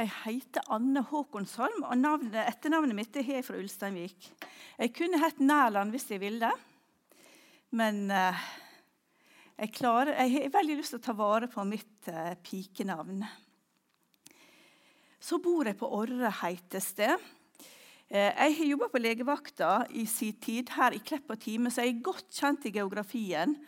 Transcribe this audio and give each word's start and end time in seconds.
Jeg 0.00 0.08
heter 0.22 0.64
Anne 0.72 1.02
Håkonsholm, 1.04 1.82
og 1.84 1.98
navnet, 2.00 2.38
etternavnet 2.48 2.96
mitt 2.96 3.16
er 3.20 3.42
fra 3.44 3.58
Ulsteinvik. 3.60 4.30
Jeg 4.78 4.92
kunne 4.96 5.20
hett 5.20 5.42
Nærland 5.44 5.92
hvis 5.92 6.08
jeg 6.08 6.22
ville, 6.22 6.48
men 7.76 8.06
uh, 8.08 8.38
jeg, 9.58 9.68
klarer, 9.76 10.14
jeg, 10.16 10.32
har 10.38 10.54
veldig 10.56 10.78
lyst 10.78 10.94
til 10.96 11.02
å 11.02 11.04
ta 11.04 11.16
vare 11.18 11.50
på 11.52 11.66
mitt 11.68 12.08
uh, 12.08 12.32
pikenavn. 12.40 13.20
Så 15.20 15.42
bor 15.44 15.68
jeg 15.68 15.76
på 15.76 15.92
Orre, 15.92 16.32
heter 16.40 16.88
det. 16.96 17.12
Uh, 18.08 18.32
jeg 18.32 18.58
har 18.62 18.72
jobba 18.72 18.88
på 18.96 19.04
legevakta 19.04 19.76
i 19.92 20.08
sin 20.08 20.40
tid 20.40 20.72
her 20.72 20.96
i 20.96 21.04
Klepp 21.04 21.36
og 21.36 21.44
Time, 21.44 21.68
så 21.68 21.84
jeg 21.84 21.98
er 21.98 22.04
godt 22.08 22.32
kjent 22.32 22.64
i 22.64 22.76
geografien. 22.80 23.58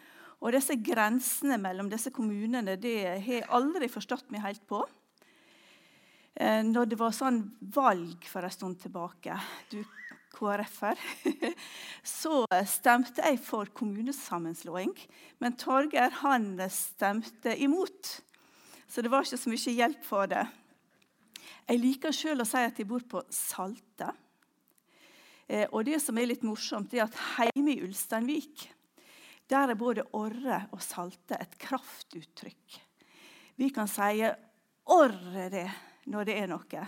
Og 0.41 0.57
disse 0.57 0.81
grensene 0.81 1.61
mellom 1.61 1.93
disse 1.93 2.09
kommunene 2.17 2.81
det 2.81 2.99
har 3.13 3.33
jeg 3.43 3.49
aldri 3.53 3.93
forstått 3.93 4.33
meg 4.33 4.49
helt 4.49 4.65
på. 4.73 4.87
Eh, 6.35 6.63
når 6.67 6.91
det 6.91 6.99
var 6.99 7.15
sånn 7.15 7.45
valg 7.75 8.27
for 8.27 8.47
en 8.47 8.55
stund 8.55 8.81
tilbake, 8.83 9.37
du 9.71 9.85
KrF-er, 10.35 10.99
så 12.21 12.43
stemte 12.67 13.23
jeg 13.23 13.39
for 13.45 13.71
kommunesammenslåing. 13.71 14.93
Men 15.39 15.55
Torgeir 15.61 16.11
han 16.25 16.59
stemte 16.75 17.55
imot. 17.63 18.17
Så 18.91 19.03
det 19.03 19.13
var 19.13 19.27
ikke 19.27 19.39
så 19.39 19.53
mye 19.53 19.79
hjelp 19.79 20.05
for 20.07 20.31
det. 20.31 20.43
Jeg 21.65 21.81
liker 21.81 22.13
sjøl 22.13 22.43
å 22.43 22.49
si 22.49 22.61
at 22.61 22.79
jeg 22.83 22.89
bor 22.91 23.07
på 23.09 23.23
Salte. 23.33 24.11
Eh, 25.47 25.69
og 25.71 25.87
det 25.87 26.03
som 26.03 26.19
er 26.19 26.33
litt 26.33 26.45
morsomt, 26.45 26.93
er 26.95 27.07
at 27.07 27.21
hjemme 27.39 27.77
i 27.77 27.83
Ulsteinvik 27.87 28.69
der 29.51 29.71
er 29.71 29.77
både 29.77 30.07
orre 30.17 30.63
og 30.73 30.81
salte 30.81 31.37
et 31.37 31.59
kraftuttrykk. 31.61 32.79
Vi 33.61 33.69
kan 33.71 33.89
si 33.89 34.25
'orre 34.25 35.51
det' 35.53 35.94
når 36.11 36.29
det 36.29 36.39
er 36.39 36.51
noe. 36.51 36.87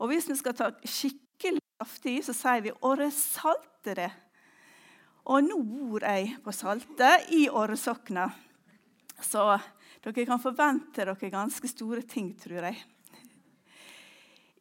Og 0.00 0.10
hvis 0.10 0.28
vi 0.30 0.36
skal 0.38 0.56
ta 0.56 0.70
skikkelig 0.82 1.62
kraftig 1.76 2.18
så 2.24 2.32
sier 2.36 2.62
vi 2.64 2.72
'Åre 2.72 3.10
salte 3.10 3.94
det'. 3.94 4.22
Og 5.26 5.42
nå 5.42 5.56
bor 5.62 6.04
jeg 6.06 6.36
på 6.44 6.52
Salte, 6.54 7.08
i 7.34 7.48
Åresokna. 7.50 8.30
Så 9.20 9.42
dere 10.04 10.26
kan 10.26 10.38
forvente 10.38 11.02
dere 11.02 11.30
ganske 11.30 11.66
store 11.68 12.02
ting, 12.02 12.30
tror 12.38 12.62
jeg. 12.62 12.78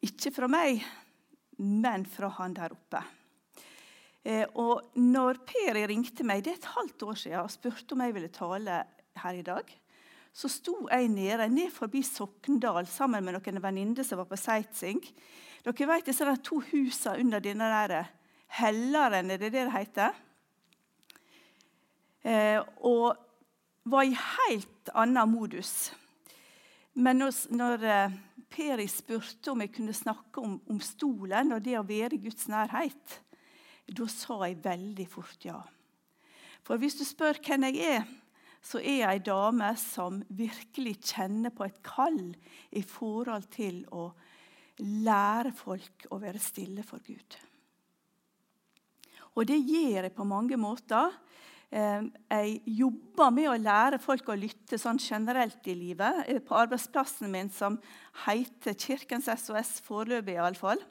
Ikke 0.02 0.31
fra 0.33 0.48
meg, 0.48 0.81
men 1.61 2.05
fra 2.05 2.31
han 2.39 2.55
der 2.58 2.73
oppe. 2.73 3.03
Eh, 4.25 4.48
og 4.58 4.98
når 4.98 5.38
Per 5.45 5.77
ringte 5.88 6.25
meg 6.25 6.42
det 6.44 6.55
er 6.55 6.58
et 6.58 6.73
halvt 6.73 7.03
år 7.03 7.14
siden 7.14 7.44
og 7.44 7.53
spurte 7.53 7.94
om 7.94 8.02
jeg 8.02 8.16
ville 8.16 8.33
tale 8.33 8.80
her 9.22 9.38
i 9.38 9.45
dag, 9.45 9.70
så 10.36 10.50
sto 10.52 10.75
jeg 10.89 11.08
nede 11.14 11.47
ned 11.47 11.72
forbi 11.72 12.02
Sokndal 12.03 12.88
sammen 12.91 13.23
med 13.23 13.38
noen 13.38 13.61
venninner 13.64 14.03
som 14.03 14.19
var 14.19 14.28
på 14.28 14.39
sightseeing. 14.39 15.00
Dere 15.64 15.88
vet 15.88 16.09
disse 16.09 16.36
to 16.44 16.59
husene 16.73 17.22
under 17.23 17.44
denne 17.44 17.69
der 17.72 18.11
Helleren, 18.55 19.31
er 19.31 19.39
det 19.39 19.52
det 19.52 19.66
det 19.66 19.72
heter? 19.73 20.14
Eh, 22.23 22.59
og 22.77 23.16
var 23.86 24.05
i 24.05 24.16
helt 24.16 24.92
annen 24.94 25.30
modus. 25.30 25.92
Men 26.94 27.20
når, 27.20 27.33
når 27.52 27.86
eh, 27.89 28.16
Peri 28.49 28.88
spurte 28.88 29.52
om 29.52 29.64
jeg 29.64 29.73
kunne 29.75 29.95
snakke 29.95 30.42
om, 30.42 30.59
om, 30.70 30.80
stolen 30.80 31.55
og 31.55 31.64
det 31.66 31.75
å 31.80 31.88
være 31.88 32.16
i 32.16 32.22
Guds 32.23 32.47
nærhet, 32.52 33.17
da 33.86 34.08
sa 34.09 34.39
jeg 34.45 34.61
veldig 34.64 35.08
fort 35.09 35.47
ja. 35.47 35.59
For 36.66 36.80
hvis 36.81 36.95
du 36.97 37.03
spør 37.05 37.42
hvem 37.45 37.67
jeg 37.67 37.97
er, 37.97 38.08
så 38.66 38.81
er 38.81 39.02
jeg 39.03 39.09
ei 39.11 39.25
dame 39.25 39.67
som 39.77 40.21
virkelig 40.33 40.95
kjenner 41.11 41.53
på 41.53 41.67
et 41.67 41.81
kall 41.85 42.31
i 42.73 42.81
forhold 42.81 43.45
til 43.53 43.83
å 43.94 44.08
lære 44.81 45.53
folk 45.55 46.08
å 46.11 46.19
være 46.21 46.41
stille 46.41 46.83
for 46.86 47.03
Gud. 47.05 47.38
Og 49.36 49.45
det 49.47 49.59
gjør 49.59 50.08
jeg 50.08 50.16
på 50.16 50.25
mange 50.27 50.58
måter. 50.58 51.14
Eh, 51.70 52.08
jeg 52.31 52.77
jobber 52.80 53.33
med 53.36 53.49
å 53.52 53.59
lære 53.59 53.99
folk 54.02 54.31
å 54.31 54.37
lytte 54.39 54.80
sånn 54.80 54.99
generelt 55.02 55.67
i 55.67 55.75
livet. 55.77 56.31
På 56.48 56.58
arbeidsplassen 56.61 57.31
min 57.31 57.52
som 57.54 57.77
heter 58.25 58.77
Kirkens 58.80 59.27
SOS, 59.27 59.77
foreløpig 59.86 60.37
iallfall. 60.39 60.81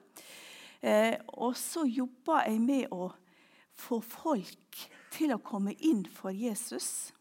Eh, 0.85 1.17
og 1.41 1.57
så 1.57 1.87
jobber 1.89 2.45
jeg 2.45 2.61
med 2.61 2.93
å 2.93 3.09
få 3.75 3.99
folk 4.05 4.85
til 5.15 5.33
å 5.35 5.43
komme 5.43 5.73
inn 5.83 6.05
for 6.13 6.35
Jesus. 6.35 7.15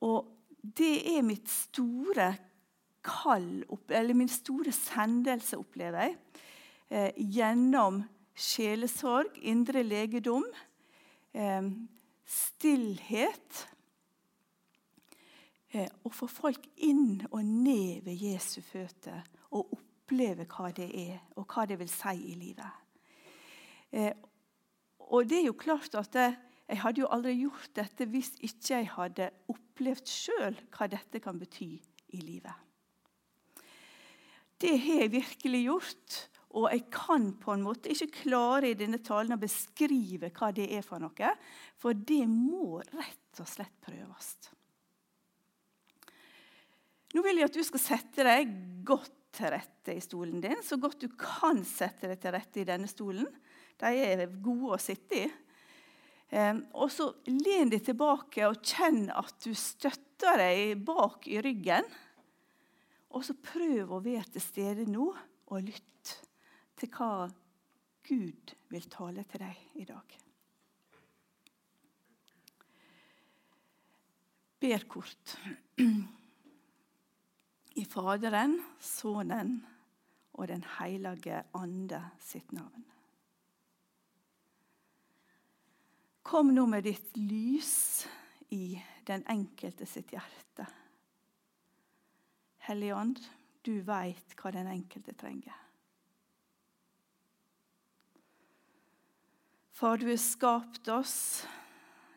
Og 0.00 0.28
det 0.62 1.16
er 1.16 1.26
mitt 1.26 1.48
store 1.50 2.32
kall, 3.04 3.64
eller 3.88 4.14
min 4.14 4.30
store 4.30 4.72
sendelse, 4.74 5.58
opplever 5.58 6.08
jeg. 6.08 6.16
Eh, 6.88 7.10
gjennom 7.36 8.02
sjelesorg, 8.38 9.38
indre 9.42 9.82
legedom, 9.82 10.44
eh, 11.34 11.70
stillhet. 12.24 13.66
Eh, 15.70 15.88
å 16.04 16.10
få 16.12 16.28
folk 16.28 16.64
inn 16.76 17.26
og 17.30 17.44
ned 17.44 18.06
ved 18.06 18.16
Jesu 18.16 18.62
føtter 18.64 19.20
og 19.52 19.74
oppleve 19.76 20.46
hva 20.48 20.70
det 20.72 20.88
er, 20.96 21.18
og 21.36 21.44
hva 21.46 21.66
det 21.68 21.76
vil 21.78 21.90
si 21.92 22.14
i 22.32 22.34
livet. 22.40 22.70
Eh, 23.92 24.12
og 24.98 25.28
det 25.28 25.42
er 25.42 25.46
jo 25.46 25.56
klart 25.60 25.94
at 25.94 26.12
det, 26.12 26.28
jeg 26.68 26.80
hadde 26.82 27.00
jo 27.00 27.08
aldri 27.12 27.34
gjort 27.40 27.70
dette 27.76 28.08
hvis 28.08 28.34
ikke 28.44 28.74
jeg 28.74 28.90
hadde 28.96 29.30
opplevd 29.48 29.67
sjøl 29.78 30.56
hva 30.74 30.88
dette 30.90 31.20
kan 31.22 31.38
bety 31.38 31.70
i 32.16 32.20
livet. 32.22 32.66
Det 34.58 34.74
har 34.82 35.04
jeg 35.04 35.12
virkelig 35.12 35.60
gjort, 35.68 36.18
og 36.58 36.70
jeg 36.72 36.86
kan 36.90 37.28
på 37.38 37.52
en 37.54 37.62
måte 37.62 37.92
ikke 37.92 38.24
klare 38.24 38.72
i 38.72 38.78
denne 38.78 38.98
talen 39.04 39.36
å 39.36 39.40
beskrive 39.40 40.32
hva 40.34 40.50
det 40.54 40.66
er 40.74 40.82
for 40.82 41.02
noe, 41.02 41.34
for 41.78 41.94
det 41.94 42.24
må 42.26 42.80
rett 42.80 43.42
og 43.42 43.48
slett 43.48 43.76
prøves. 43.84 44.32
Nå 47.14 47.22
vil 47.24 47.40
jeg 47.40 47.48
at 47.48 47.56
du 47.56 47.62
skal 47.64 47.80
sette 47.80 48.26
deg 48.26 48.50
godt 48.84 49.14
til 49.38 49.52
rette 49.54 49.94
i 49.94 50.02
stolen 50.02 50.42
din, 50.42 50.58
så 50.64 50.80
godt 50.80 51.04
du 51.04 51.12
kan 51.14 51.62
sette 51.64 52.10
deg 52.10 52.18
til 52.20 52.34
rette 52.34 52.62
i 52.62 52.66
denne 52.68 52.90
stolen. 52.90 53.28
De 53.78 53.92
er 53.94 54.26
gode 54.42 54.74
å 54.74 54.82
sitte 54.82 55.22
i. 55.22 55.28
Og 56.28 56.90
så 56.92 57.08
len 57.30 57.70
deg 57.72 57.86
tilbake 57.86 58.44
og 58.50 58.60
kjenn 58.60 59.06
at 59.16 59.38
du 59.44 59.54
støtter 59.56 60.36
deg 60.42 60.82
bak 60.84 61.24
i 61.30 61.40
ryggen. 61.44 61.88
Og 63.16 63.24
så 63.24 63.36
prøv 63.40 63.94
å 63.96 64.02
være 64.04 64.26
til 64.34 64.44
stede 64.44 64.84
nå 64.90 65.08
og 65.48 65.64
lytt 65.64 66.14
til 66.78 66.90
hva 66.92 67.28
Gud 68.08 68.54
vil 68.72 68.88
tale 68.92 69.24
til 69.28 69.42
deg 69.44 69.80
i 69.80 69.86
dag. 69.88 70.18
Ber 74.58 74.84
kort. 74.90 75.36
I 77.78 77.84
Faderen, 77.86 78.58
Sønnen 78.82 79.60
og 80.34 80.48
Den 80.50 80.64
hellige 80.78 81.44
ande 81.54 82.00
sitt 82.22 82.52
navn. 82.52 82.84
Kom 86.28 86.54
nå 86.54 86.66
med 86.66 86.84
ditt 86.84 87.16
lys 87.16 88.06
i 88.48 88.82
den 89.04 89.22
enkelte 89.26 89.86
sitt 89.88 90.10
hjerte. 90.12 90.66
Hellige 92.66 92.96
Ånd, 92.96 93.22
du 93.64 93.78
veit 93.80 94.34
hva 94.36 94.52
den 94.52 94.68
enkelte 94.68 95.14
trenger. 95.16 95.54
Far, 99.72 99.96
du 99.96 100.04
har 100.10 100.20
skapt 100.20 100.90
oss. 100.92 101.46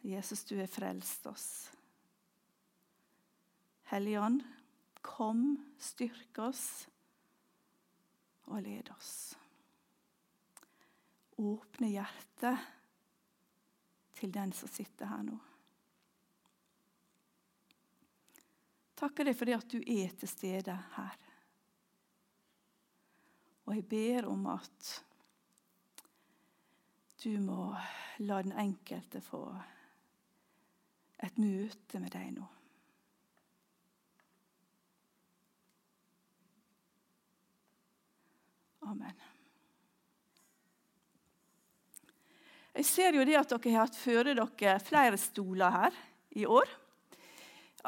Jesus, 0.04 0.44
du 0.44 0.58
har 0.60 0.68
frelst 0.68 1.32
oss. 1.32 1.48
Hellige 3.94 4.26
Ånd, 4.28 4.44
kom, 5.00 5.56
styrk 5.80 6.44
oss 6.50 6.68
og 8.52 8.60
led 8.68 8.92
oss. 8.92 9.16
Åpne 11.40 11.96
hjertet 11.96 12.81
til 14.22 14.34
den 14.34 14.54
som 14.54 14.70
sitter 14.70 15.10
her 15.10 15.24
nå. 15.26 15.38
Takker 19.02 19.26
deg 19.26 19.38
for 19.38 19.50
det 19.50 19.58
at 19.58 19.72
du 19.74 19.80
er 19.82 20.14
til 20.14 20.30
stede 20.30 20.76
her. 20.96 21.16
Og 23.66 23.74
jeg 23.80 23.88
ber 23.90 24.30
om 24.30 24.46
at 24.52 24.92
du 27.24 27.34
må 27.42 27.72
la 28.22 28.42
den 28.46 28.54
enkelte 28.62 29.24
få 29.26 29.42
et 31.22 31.38
møte 31.42 32.02
med 32.02 32.14
deg 32.14 32.32
nå. 32.38 32.46
Amen. 38.92 39.31
Jeg 42.72 42.88
ser 42.88 43.18
jo 43.18 43.26
det 43.28 43.36
at 43.36 43.52
dere 43.52 43.74
har 43.74 43.88
hatt 43.90 43.98
føre 44.00 44.36
dere 44.38 44.78
flere 44.84 45.20
stoler 45.20 45.74
her 45.76 45.98
i 46.40 46.46
år. 46.48 46.70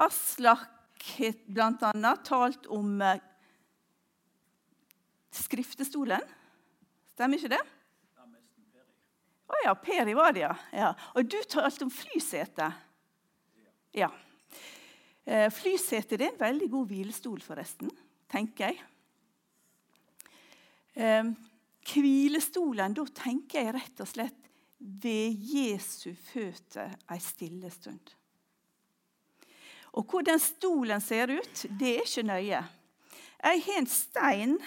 Aslak 0.03 0.67
har 1.13 1.37
bl.a. 1.47 2.15
talt 2.25 2.67
om 2.71 2.97
eh, 3.03 3.21
skriftestolen. 5.35 6.23
Stemmer 7.13 7.39
ikke 7.39 7.53
det? 7.55 7.61
Å 9.53 9.61
ja, 9.65 9.73
Peri 9.77 10.15
var 10.17 10.33
det, 10.33 10.45
ja. 10.47 10.53
ja. 10.73 10.91
Og 11.13 11.27
du 11.29 11.37
talte 11.47 11.85
om 11.85 11.91
flysete. 11.93 12.69
Ja. 13.93 14.09
Eh, 15.23 15.49
flysete 15.53 16.17
er 16.17 16.29
en 16.31 16.39
veldig 16.39 16.69
god 16.73 16.89
hvilestol, 16.89 17.43
forresten, 17.43 17.91
tenker 18.31 18.71
jeg. 18.71 18.79
Eh, 20.97 21.29
hvilestolen, 21.93 22.95
da 22.97 23.05
tenker 23.23 23.61
jeg 23.61 23.75
rett 23.77 24.03
og 24.03 24.09
slett 24.09 24.42
ved 24.83 25.39
Jesu 25.39 26.11
føtter 26.33 26.91
ei 27.11 27.19
stille 27.23 27.71
stund. 27.71 28.13
Og 29.93 30.05
Hvordan 30.09 30.39
stolen 30.41 31.01
ser 31.01 31.31
ut, 31.31 31.65
det 31.79 31.91
er 31.95 32.07
ikke 32.07 32.25
nøye. 32.25 32.63
Jeg 33.43 33.61
har 33.65 33.79
en 33.79 33.87
stein 33.87 34.57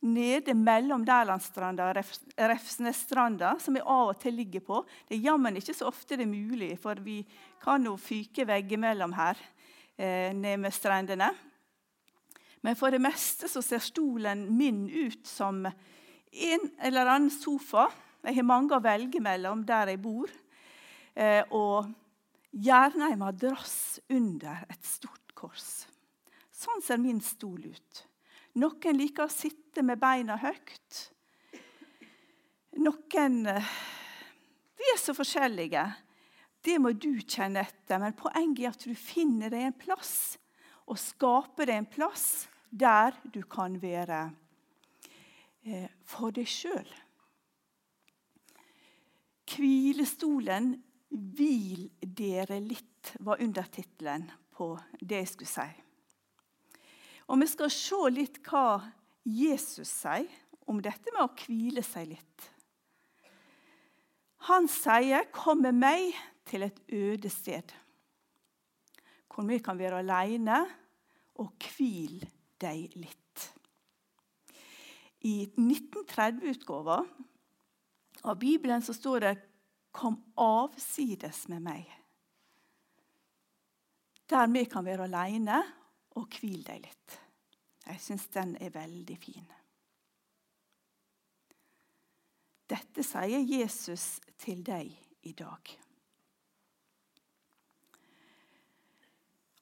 nede 0.00 0.54
mellom 0.54 1.04
Dærlandsstranda 1.04 1.90
og 1.90 1.98
Refsnesstranda, 2.38 3.54
som 3.60 3.76
jeg 3.76 3.84
av 3.84 4.12
og 4.14 4.20
til 4.20 4.38
ligger 4.38 4.64
på. 4.64 4.82
Det 5.08 5.18
er 5.18 5.26
jammen 5.28 5.58
ikke 5.60 5.74
så 5.76 5.90
ofte 5.90 6.16
det 6.16 6.24
er 6.24 6.32
mulig, 6.32 6.72
for 6.80 7.00
vi 7.04 7.20
kan 7.60 7.84
jo 7.84 7.96
fyke 8.00 8.46
veggimellom 8.48 9.12
her 9.18 9.40
eh, 9.98 10.30
ned 10.36 10.62
med 10.62 10.72
strendene. 10.72 11.32
Men 12.62 12.76
for 12.76 12.92
det 12.92 13.00
meste 13.02 13.48
så 13.48 13.62
ser 13.64 13.82
stolen 13.84 14.46
min 14.56 14.86
ut 14.88 15.26
som 15.28 15.64
en 15.66 16.70
eller 16.80 17.08
annen 17.08 17.32
sofa. 17.32 17.88
Jeg 18.20 18.36
har 18.36 18.44
mange 18.44 18.76
å 18.76 18.84
velge 18.84 19.20
mellom 19.24 19.62
der 19.64 19.94
jeg 19.94 20.00
bor. 20.02 20.30
Eh, 21.16 21.40
og 21.56 21.88
gjerne 22.50 23.12
en 23.12 23.22
madrass 23.22 24.00
under 24.12 24.66
et 24.68 24.84
stort 24.84 25.32
kors. 25.38 25.86
Sånn 26.52 26.84
ser 26.84 27.00
min 27.00 27.22
stol 27.24 27.70
ut. 27.70 28.04
Noen 28.60 28.98
liker 28.98 29.24
å 29.24 29.32
sitte 29.32 29.84
med 29.86 30.00
beina 30.02 30.36
høyt. 30.42 31.00
Noen 32.82 33.40
eh, 33.48 33.72
Vi 34.80 34.92
er 34.92 35.00
så 35.00 35.12
forskjellige. 35.16 35.82
Det 36.60 36.76
må 36.80 36.92
du 36.92 37.12
kjenne 37.24 37.64
etter. 37.64 38.00
Men 38.00 38.16
poenget 38.16 38.64
er 38.64 38.72
at 38.74 38.84
du 38.84 38.94
finner 38.96 39.52
deg 39.52 39.68
en 39.68 39.76
plass, 39.80 40.38
og 40.88 40.98
skaper 41.00 41.68
deg 41.68 41.80
en 41.80 41.88
plass 41.88 42.26
der 42.70 43.16
du 43.24 43.42
kan 43.48 43.76
være 43.80 44.24
eh, 45.64 45.88
for 46.04 46.34
deg 46.34 46.48
sjøl. 46.48 46.88
Hvilestolen 49.50 50.74
'Hvil 51.10 51.88
dere 52.00 52.60
litt' 52.62 53.16
var 53.26 53.42
undertittelen 53.42 54.28
på 54.54 54.76
det 55.00 55.24
jeg 55.24 55.28
skulle 55.28 55.50
si. 55.50 55.70
Og 57.26 57.40
Vi 57.40 57.46
skal 57.46 57.70
se 57.70 58.00
litt 58.14 58.38
hva 58.46 58.80
Jesus 59.26 59.88
sier 59.88 60.30
om 60.70 60.80
dette 60.82 61.10
med 61.14 61.22
å 61.24 61.34
hvile 61.34 61.82
seg 61.82 62.12
litt. 62.12 62.50
Han 64.48 64.68
sier, 64.68 65.26
'Kom 65.32 65.62
med 65.62 65.74
meg 65.74 66.14
til 66.46 66.62
et 66.62 66.80
øde 66.88 67.30
sted', 67.30 67.74
hvor 69.28 69.46
vi 69.46 69.58
kan 69.58 69.78
være 69.78 69.98
alene 69.98 70.66
og 71.34 71.52
hvil 71.58 72.24
deg 72.60 72.96
litt. 72.96 73.50
I 75.20 75.50
1930-utgåva 75.58 77.04
av 78.22 78.38
Bibelen 78.38 78.82
så 78.82 78.94
står 78.94 79.20
det 79.20 79.36
Kom 79.90 80.16
avsides 80.38 81.48
med 81.48 81.62
meg. 81.62 81.88
Der 84.30 84.46
vi 84.46 84.64
kan 84.70 84.86
være 84.86 85.08
alene 85.08 85.56
og 86.14 86.36
hvile 86.38 86.62
deg 86.68 86.84
litt. 86.84 87.16
Jeg 87.88 88.02
syns 88.04 88.28
den 88.30 88.54
er 88.62 88.70
veldig 88.70 89.16
fin. 89.18 89.48
Dette 92.70 93.02
sier 93.02 93.42
Jesus 93.42 94.20
til 94.38 94.62
deg 94.62 94.92
i 95.26 95.32
dag. 95.34 95.72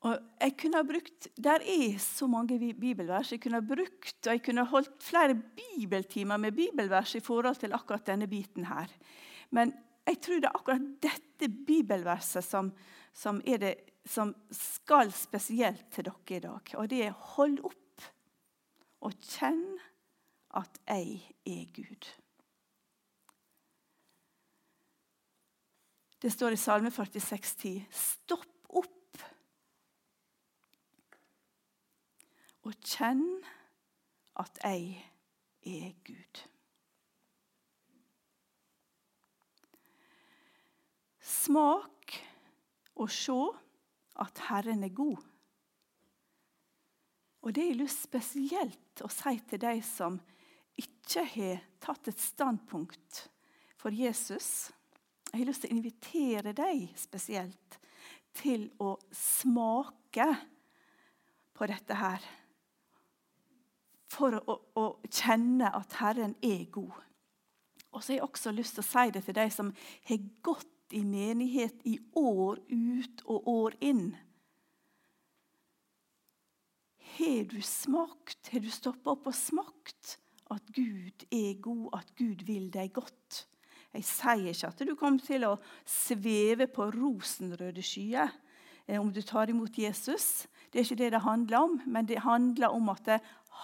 Og 0.08 0.14
jeg 0.40 0.55
kunne 0.60 0.81
ha 0.81 0.87
brukt, 0.87 1.28
Der 1.37 1.60
er 1.60 1.99
så 1.99 2.26
mange 2.26 2.58
bibelvers 2.75 3.32
jeg 3.32 3.40
kunne 3.43 3.60
ha 3.60 3.64
brukt, 3.75 4.26
og 4.26 4.32
jeg 4.32 4.43
kunne 4.44 4.64
ha 4.64 4.70
holdt 4.70 5.02
flere 5.02 5.34
bibeltimer 5.34 6.37
med 6.37 6.52
bibelvers 6.52 7.14
i 7.14 7.20
forhold 7.20 7.56
til 7.60 7.75
akkurat 7.76 8.06
denne 8.06 8.28
biten 8.28 8.64
her. 8.64 8.88
Men 9.50 9.75
jeg 10.06 10.20
tror 10.25 10.40
det 10.40 10.49
er 10.49 10.56
akkurat 10.56 10.87
dette 11.02 11.49
bibelverset 11.66 12.44
som, 12.44 12.70
som, 13.12 13.40
det, 13.43 13.75
som 14.06 14.32
skal 14.50 15.12
spesielt 15.12 15.90
til 15.93 16.08
dere 16.08 16.37
i 16.37 16.40
dag. 16.40 16.75
Og 16.75 16.90
det 16.90 17.04
er 17.04 17.12
'hold 17.12 17.58
opp 17.64 18.02
og 19.00 19.12
kjenn 19.12 19.78
at 20.54 20.78
jeg 20.88 21.20
er 21.46 21.66
Gud'. 21.76 22.08
Det 26.22 26.32
står 26.32 26.50
i 26.50 26.56
Salme 26.56 26.90
46, 26.90 27.56
10. 27.58 27.87
Stopp 27.90 28.49
opp 28.69 29.22
og 32.69 32.76
kjenn 32.85 33.25
at 34.38 34.61
jeg 34.61 34.99
er 35.65 35.93
Gud. 36.05 36.41
Smak 41.25 42.19
og 42.99 43.09
se 43.12 43.38
at 44.20 44.43
Herren 44.49 44.85
er 44.85 44.93
god. 44.93 45.17
Og 47.41 47.55
Det 47.55 47.62
har 47.62 47.70
jeg 47.70 47.81
lyst 47.81 48.05
spesielt 48.05 49.03
å 49.05 49.09
si 49.12 49.38
til 49.49 49.62
de 49.62 49.79
som 49.87 50.19
ikke 50.79 51.25
har 51.32 51.62
tatt 51.81 52.11
et 52.11 52.21
standpunkt 52.21 53.23
for 53.81 53.94
Jesus. 53.94 54.69
Jeg 55.31 55.41
har 55.41 55.49
lyst 55.49 55.64
til 55.64 55.73
å 55.73 55.79
invitere 55.79 56.53
deg 56.53 56.91
spesielt 56.99 57.79
til 58.37 58.69
å 58.82 58.97
smake 59.14 60.29
på 61.56 61.71
dette 61.71 61.97
her. 61.97 62.29
For 64.08 64.38
å, 64.38 64.56
å, 64.78 64.87
kjenne 65.12 65.69
at 65.76 65.99
Herren 66.00 66.34
er 66.44 66.64
god. 66.72 66.96
Og 67.93 68.02
så 68.02 68.12
har 68.12 68.19
jeg 68.19 68.28
også 68.28 68.52
lyst 68.56 68.78
til 68.78 68.84
å 68.84 68.88
si 68.88 69.12
det 69.12 69.25
til 69.26 69.37
de 69.37 69.49
som 69.52 69.72
har 70.08 70.25
gått 70.44 70.96
i 70.96 71.02
menighet 71.05 71.84
i 71.88 71.99
år 72.16 72.60
ut 72.70 73.22
og 73.26 73.50
år 73.52 73.76
inn. 73.84 74.06
Har 77.19 77.44
du 77.50 77.60
smakt, 77.64 78.49
har 78.52 78.64
du 78.64 78.70
stoppa 78.72 79.12
opp 79.16 79.28
og 79.28 79.37
smakt 79.37 80.16
at 80.54 80.73
Gud 80.73 81.26
er 81.35 81.59
god, 81.61 81.88
at 81.99 82.12
Gud 82.16 82.44
vil 82.49 82.68
deg 82.73 82.92
godt? 82.97 83.44
Jeg 83.97 84.04
sier 84.04 84.52
ikke 84.52 84.68
at 84.68 84.85
du 84.85 84.94
kommer 84.99 85.25
til 85.25 85.47
å 85.49 85.56
sveve 85.88 86.68
på 86.71 86.90
rosenrøde 86.92 87.83
skyer 87.85 88.30
eh, 88.87 89.00
om 89.00 89.11
du 89.12 89.23
tar 89.25 89.50
imot 89.50 89.78
Jesus. 89.80 90.47
Det 90.68 90.80
er 90.80 90.87
ikke 90.87 91.00
det 91.00 91.12
det 91.16 91.25
handler 91.25 91.64
om, 91.64 91.78
men 91.88 92.09
det 92.09 92.21
handler 92.23 92.76
om 92.76 92.92
at 92.92 93.09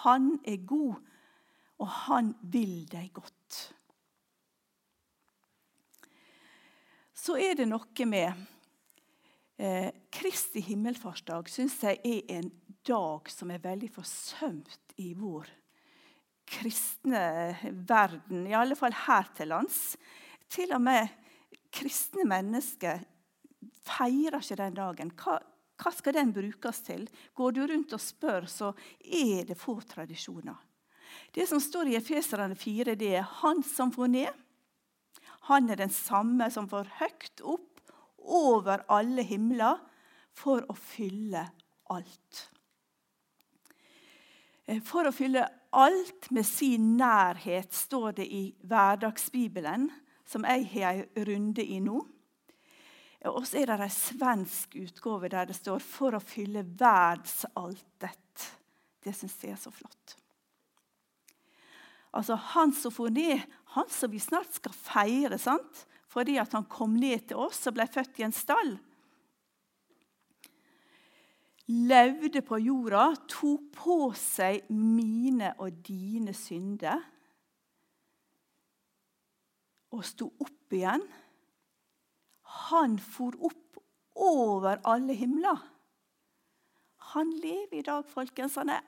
han 0.03 0.35
er 0.45 0.67
god, 0.67 0.99
og 1.79 1.89
han 2.07 2.35
vil 2.53 2.83
deg 2.91 3.13
godt. 3.15 3.75
så 7.25 7.39
er 7.41 7.57
det 7.57 7.69
noe 7.71 8.07
med 8.09 8.45
eh, 9.57 9.91
Kristi 10.13 10.61
himmelfartsdag 10.67 11.49
syns 11.53 11.79
jeg 11.87 12.01
er 12.05 12.33
en 12.37 12.51
dag 12.85 13.31
som 13.33 13.53
er 13.55 13.63
veldig 13.65 13.89
forsømt 13.95 14.97
i 15.01 15.15
vår 15.17 15.49
kristne 16.45 17.23
verden, 17.89 18.45
i 18.45 18.53
alle 18.53 18.77
fall 18.77 18.93
her 19.07 19.31
til 19.37 19.49
lands. 19.55 19.95
Til 20.53 20.75
og 20.77 20.83
med 20.85 21.09
kristne 21.73 22.27
mennesker 22.29 23.01
feirer 23.87 24.43
ikke 24.43 24.61
den 24.61 24.77
dagen. 24.77 25.15
Hva, 25.17 25.39
hva 25.85 25.93
skal 25.93 26.17
den 26.17 26.33
brukes 26.33 26.81
til? 26.87 27.05
Går 27.37 27.53
du 27.53 27.67
rundt 27.69 27.93
og 27.93 28.01
spør, 28.01 28.49
så 28.49 28.73
er 29.05 29.45
det 29.45 29.59
få 29.61 29.77
tradisjoner. 29.85 30.57
Det 31.35 31.45
som 31.49 31.61
står 31.61 31.93
i 31.93 31.99
Efeserane 31.99 32.57
4, 32.57 32.95
det 32.95 33.15
er 33.17 33.23
'Han 33.23 33.63
som 33.63 33.93
får 33.93 34.07
ned', 34.07 34.41
han 35.49 35.69
er 35.71 35.77
den 35.77 35.91
samme 35.91 36.51
som 36.51 36.69
får 36.69 36.89
høyt 37.01 37.41
opp 37.45 37.81
over 38.19 38.85
alle 38.89 39.23
himler 39.23 39.77
for 40.33 40.65
å 40.71 40.75
fylle 40.75 41.43
alt. 41.93 42.51
Eh, 44.65 44.81
for 44.81 45.05
å 45.05 45.13
fylle 45.13 45.45
alt 45.75 46.31
med 46.31 46.47
sin 46.47 46.97
nærhet, 46.97 47.75
står 47.75 48.17
det 48.21 48.27
i 48.33 48.55
Hverdagsbibelen, 48.65 49.91
som 50.25 50.47
jeg 50.49 50.67
har 50.73 51.03
en 51.03 51.27
runde 51.29 51.65
i 51.65 51.81
nå. 51.85 52.01
Og 53.31 53.47
så 53.49 53.63
er 53.63 53.71
det 53.71 53.81
en 53.81 53.91
svensk 53.91 54.77
utgave 54.77 55.29
der 55.33 55.45
det 55.49 55.57
står 55.57 55.79
'for 55.79 56.15
å 56.15 56.21
fylle 56.21 56.63
verdsaltet'. 56.63 58.51
Det 59.05 59.15
syns 59.15 59.43
jeg 59.43 59.53
er 59.53 59.57
så 59.57 59.71
flott. 59.71 60.17
Altså 62.13 62.37
Han 62.37 62.73
ned, 63.11 63.41
han 63.65 63.89
som 63.89 64.11
vi 64.11 64.19
snart 64.19 64.53
skal 64.55 64.73
feire 64.73 65.39
sant? 65.39 65.87
fordi 66.15 66.39
at 66.39 66.53
han 66.55 66.67
kom 66.71 66.95
ned 66.99 67.29
til 67.29 67.41
oss 67.43 67.65
og 67.67 67.75
ble 67.79 67.87
født 67.91 68.21
i 68.21 68.29
en 68.29 68.35
stall. 68.35 68.77
levde 71.65 72.43
på 72.45 72.59
jorda, 72.61 73.07
tok 73.25 73.71
på 73.73 73.95
seg 74.21 74.67
mine 74.69 75.55
og 75.65 75.79
dine 75.87 76.35
synder 76.37 77.01
og 79.95 80.03
sto 80.05 80.29
opp 80.45 80.77
igjen. 80.77 81.07
Han 82.71 82.99
for 83.03 83.37
opp 83.45 83.81
over 84.15 84.81
alle 84.89 85.17
himler. 85.19 85.59
Han 87.15 87.31
lever 87.43 87.81
i 87.81 87.87
dag, 87.87 88.07
folkens. 88.09 88.57
Han 88.61 88.73
er 88.75 88.85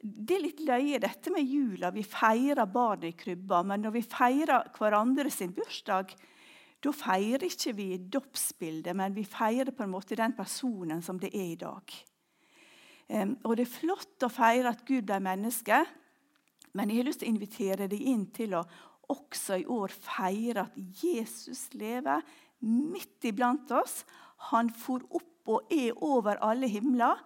det 0.00 0.32
er 0.32 0.40
litt 0.40 0.60
løye, 0.64 0.98
dette 1.02 1.28
med 1.32 1.44
jula. 1.44 1.90
Vi 1.92 2.02
feirer 2.08 2.64
barnet 2.72 3.10
i 3.10 3.16
krybba. 3.20 3.60
Men 3.68 3.82
når 3.84 3.98
vi 3.98 4.02
feirer 4.08 4.70
hverandre 4.78 5.28
sin 5.32 5.52
bursdag, 5.52 6.14
da 6.80 6.92
feirer 6.96 7.44
ikke 7.44 7.74
vi 7.76 7.88
dåpsbildet, 8.08 8.96
men 8.96 9.12
vi 9.12 9.26
feirer 9.28 9.74
på 9.76 9.84
en 9.84 9.92
måte 9.92 10.16
den 10.16 10.32
personen 10.32 11.02
som 11.04 11.20
det 11.20 11.28
er 11.36 11.50
i 11.52 11.58
dag. 11.60 11.96
Og 13.44 13.56
Det 13.58 13.66
er 13.66 13.74
flott 13.74 14.24
å 14.24 14.32
feire 14.32 14.72
at 14.72 14.86
Gud 14.88 15.04
ble 15.10 15.18
menneske, 15.20 15.82
men 16.72 16.88
jeg 16.88 17.02
har 17.02 17.08
lyst 17.10 17.20
til 17.20 17.28
å 17.28 17.34
invitere 17.34 17.88
deg 17.90 18.00
inn 18.00 18.28
til 18.32 18.54
å 18.56 18.64
også 19.10 19.58
i 19.58 19.66
år 19.66 19.90
feire 19.90 20.68
at 20.68 20.76
Jesus 21.02 21.66
lever 21.74 22.22
midt 22.60 23.24
iblant 23.24 23.70
oss. 23.72 24.04
Han 24.50 24.70
for 24.70 25.04
opp 25.10 25.50
og 25.50 25.72
er 25.72 25.96
over 26.04 26.40
alle 26.44 26.68
himler 26.70 27.20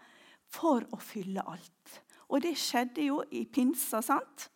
for 0.55 0.87
å 0.95 1.01
fylle 1.03 1.45
alt. 1.45 2.01
Og 2.31 2.43
det 2.45 2.55
skjedde 2.59 3.09
jo 3.09 3.21
i 3.31 3.45
pinsa. 3.45 4.03
sant? 4.03 4.49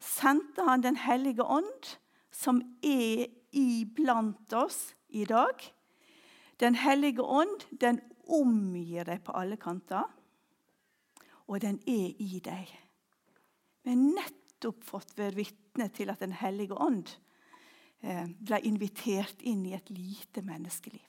Sendte 0.00 0.64
han 0.64 0.80
Den 0.80 0.96
hellige 0.96 1.44
ånd, 1.44 1.96
som 2.30 2.62
er 2.82 3.26
iblant 3.52 4.52
oss 4.52 4.94
i 5.08 5.24
dag. 5.24 5.60
Den 6.60 6.74
hellige 6.74 7.22
ånd 7.22 7.66
den 7.80 8.00
omgir 8.30 9.04
deg 9.04 9.22
på 9.24 9.34
alle 9.36 9.56
kanter, 9.56 10.04
og 11.48 11.60
den 11.60 11.80
er 11.88 12.14
i 12.20 12.40
deg. 12.44 12.68
Vi 13.82 13.90
har 13.90 13.96
nettopp 13.98 14.84
fått 14.84 15.16
være 15.18 15.40
vitne 15.40 15.88
til 15.88 16.10
at 16.12 16.20
Den 16.20 16.32
hellige 16.32 16.76
ånd 16.76 17.08
ble 18.00 18.58
invitert 18.64 19.42
inn 19.44 19.66
i 19.68 19.74
et 19.76 19.90
lite 19.92 20.40
menneskeliv. 20.46 21.04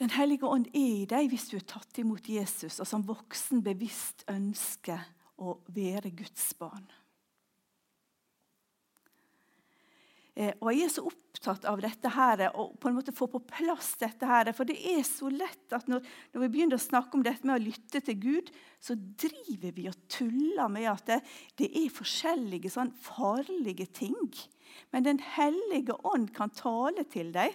Den 0.00 0.10
hellige 0.10 0.48
ånd 0.48 0.66
er 0.72 0.94
i 1.02 1.06
deg 1.06 1.28
hvis 1.30 1.50
du 1.50 1.58
er 1.58 1.66
tatt 1.68 1.98
imot 2.00 2.26
Jesus 2.26 2.80
og 2.80 2.88
som 2.88 3.04
voksen 3.06 3.60
bevisst 3.62 4.24
ønsker 4.32 5.04
å 5.38 5.58
være 5.70 6.10
Guds 6.16 6.48
barn. 6.58 6.88
Eh, 6.88 7.02
og 10.32 10.68
Jeg 10.72 10.86
er 10.86 10.88
så 10.88 11.02
opptatt 11.04 11.66
av 11.68 11.80
dette 11.84 12.08
her, 12.08 12.46
og 12.56 12.78
på 12.80 12.88
en 12.88 12.94
måte 12.96 13.12
få 13.12 13.26
på 13.28 13.42
plass 13.44 13.90
dette. 14.00 14.24
her, 14.24 14.48
For 14.56 14.64
det 14.64 14.78
er 14.80 15.02
så 15.04 15.28
lett 15.28 15.74
at 15.76 15.88
når, 15.88 16.00
når, 16.32 16.40
vi 16.40 16.48
begynner 16.54 16.80
å 16.80 16.80
snakke 16.80 17.18
om 17.18 17.24
dette 17.26 17.44
med 17.44 17.58
å 17.58 17.64
lytte 17.66 18.00
til 18.00 18.16
Gud, 18.16 18.48
så 18.80 18.96
driver 18.96 19.76
vi 19.76 19.88
og 19.90 19.98
tuller 20.08 20.72
med 20.72 20.88
at 20.88 21.04
det, 21.06 21.20
det 21.60 21.68
er 21.68 21.92
forskjellige 21.92 22.72
sånn 22.72 22.94
farlige 22.96 23.86
ting. 23.92 24.16
Men 24.90 25.04
Den 25.04 25.20
hellige 25.20 25.98
ånd 26.00 26.32
kan 26.32 26.50
tale 26.56 27.04
til 27.12 27.28
deg. 27.36 27.52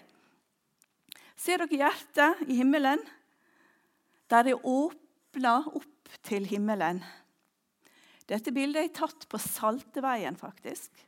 Ser 1.37 1.65
dere 1.65 1.81
hjertet 1.81 2.45
i 2.45 2.59
himmelen? 2.61 3.01
Der 4.29 4.53
er 4.53 4.61
åpna 4.61 5.63
opp 5.65 6.13
til 6.21 6.45
himmelen. 6.45 7.01
Dette 8.27 8.51
bildet 8.51 8.83
er 8.83 8.95
tatt 9.01 9.25
på 9.31 9.39
Salteveien, 9.39 10.37
faktisk. 10.37 11.06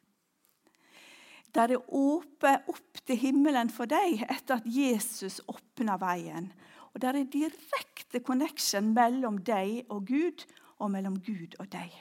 Der 1.56 1.74
er 1.74 1.94
åper 1.96 2.62
opp 2.70 3.02
til 3.06 3.18
himmelen 3.18 3.72
for 3.74 3.90
deg 3.90 4.24
etter 4.30 4.60
at 4.60 4.68
Jesus 4.70 5.40
åpna 5.50 5.98
veien. 6.02 6.52
Og 6.94 7.02
Der 7.02 7.18
er 7.18 7.30
direkte 7.30 8.20
connection 8.20 8.94
mellom 8.94 9.42
deg 9.46 9.86
og 9.90 10.08
Gud, 10.08 10.46
og 10.80 10.92
mellom 10.92 11.20
Gud 11.20 11.58
og 11.60 11.72
deg. 11.72 11.94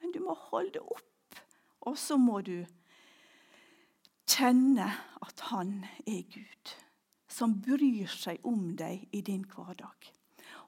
Men 0.00 0.12
du 0.12 0.20
må 0.24 0.34
holde 0.50 0.80
opp, 0.80 1.42
og 1.80 1.98
så 1.98 2.18
må 2.20 2.40
du 2.44 2.64
kjenne 4.28 4.88
at 5.22 5.44
han 5.50 5.84
er 6.06 6.22
Gud, 6.30 6.74
som 7.28 7.60
bryr 7.64 8.10
seg 8.10 8.42
om 8.46 8.74
deg 8.76 9.06
i 9.12 9.22
din 9.24 9.46
hverdag. 9.48 10.12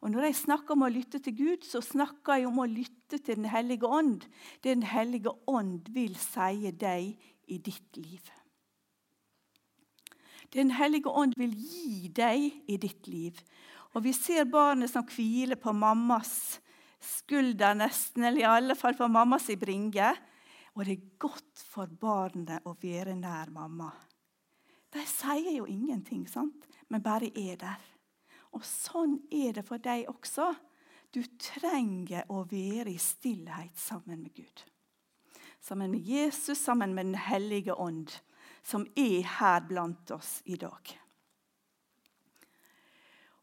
Og 0.05 0.11
Når 0.13 0.27
jeg 0.27 0.37
snakker 0.37 0.77
om 0.77 0.85
å 0.85 0.93
lytte 0.93 1.19
til 1.25 1.37
Gud, 1.37 1.63
så 1.65 1.81
snakker 1.81 2.37
jeg 2.37 2.49
om 2.49 2.59
å 2.61 2.69
lytte 2.69 3.19
til 3.19 3.39
Den 3.39 3.49
hellige 3.49 3.89
ånd. 3.89 4.27
Det 4.61 4.75
Den 4.75 4.83
hellige 4.83 5.33
ånd 5.49 5.89
vil 5.95 6.17
si 6.17 6.71
deg 6.71 7.17
i 7.47 7.59
ditt 7.59 7.97
liv. 7.97 8.31
Den 10.55 10.71
hellige 10.71 11.11
ånd 11.11 11.35
vil 11.39 11.55
gi 11.59 12.11
deg 12.15 12.71
i 12.71 12.77
ditt 12.79 13.09
liv. 13.11 13.39
Og 13.95 14.05
Vi 14.05 14.13
ser 14.13 14.45
barnet 14.51 14.91
som 14.91 15.07
hviler 15.07 15.59
på 15.59 15.73
mammas 15.73 16.61
skulder, 17.05 17.75
nesten, 17.75 18.25
eller 18.25 18.41
i 18.41 18.49
alle 18.49 18.77
fall 18.79 18.97
på 18.97 19.09
mammas 19.09 19.49
i 19.51 19.59
bringe. 19.61 20.13
Og 20.75 20.85
det 20.85 20.97
er 20.97 21.19
godt 21.23 21.63
for 21.63 21.87
barnet 21.87 22.67
å 22.67 22.75
være 22.81 23.15
nær 23.19 23.51
mamma. 23.55 23.91
De 24.95 25.03
sier 25.11 25.59
jo 25.59 25.67
ingenting, 25.67 26.27
sant? 26.31 26.69
men 26.89 27.03
bare 27.03 27.31
er 27.35 27.57
der. 27.59 27.83
Og 28.55 28.63
sånn 28.63 29.17
er 29.33 29.57
det 29.57 29.65
for 29.67 29.83
deg 29.83 30.07
også. 30.11 30.53
Du 31.11 31.23
trenger 31.41 32.29
å 32.31 32.45
være 32.47 32.93
i 32.93 33.01
stillhet 33.01 33.75
sammen 33.79 34.23
med 34.23 34.35
Gud 34.37 34.63
sammen 35.65 35.95
med 35.95 36.05
Jesus, 36.05 36.59
sammen 36.59 36.95
med 36.95 37.07
Den 37.07 37.15
hellige 37.15 37.75
ånd, 37.75 38.13
som 38.63 38.85
er 38.97 39.25
her 39.39 39.65
blant 39.65 40.11
oss 40.13 40.43
i 40.45 40.59
dag. 40.61 41.01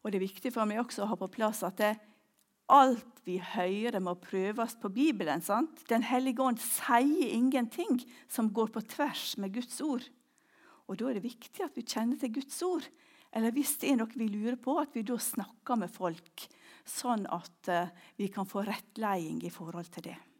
Og 0.02 0.10
Det 0.10 0.18
er 0.18 0.26
viktig 0.26 0.52
for 0.54 0.66
meg 0.66 0.82
også 0.82 1.04
å 1.04 1.12
ha 1.12 1.18
på 1.18 1.30
plass 1.30 1.62
at 1.66 1.78
det, 1.78 1.92
alt 2.72 3.20
vi 3.26 3.36
hører, 3.42 4.00
må 4.00 4.14
prøves 4.18 4.74
på 4.80 4.88
Bibelen. 4.88 5.42
sant? 5.42 5.82
Den 5.88 6.02
hellige 6.02 6.42
ånd 6.42 6.58
sier 6.58 7.34
ingenting 7.34 8.00
som 8.28 8.50
går 8.50 8.70
på 8.72 8.80
tvers 8.80 9.36
med 9.36 9.54
Guds 9.54 9.80
ord. 9.80 10.02
Og 10.88 10.98
Da 10.98 11.08
er 11.08 11.14
det 11.14 11.26
viktig 11.26 11.64
at 11.64 11.76
vi 11.76 11.82
kjenner 11.82 12.18
til 12.18 12.32
Guds 12.32 12.62
ord. 12.62 12.86
Eller 13.32 13.50
hvis 13.50 13.76
det 13.78 13.90
er 13.90 13.96
noe 13.96 14.14
vi 14.14 14.28
lurer 14.28 14.56
på, 14.56 14.78
at 14.78 14.94
vi 14.94 15.02
da 15.02 15.16
snakker 15.16 15.76
med 15.76 15.90
folk, 15.90 16.48
sånn 16.84 17.26
at 17.26 17.68
uh, 17.68 17.88
vi 18.18 18.28
kan 18.28 18.46
få 18.46 18.64
rettleding 18.66 19.42
i 19.44 19.50
forhold 19.50 19.88
til 19.94 20.10
det. 20.10 20.31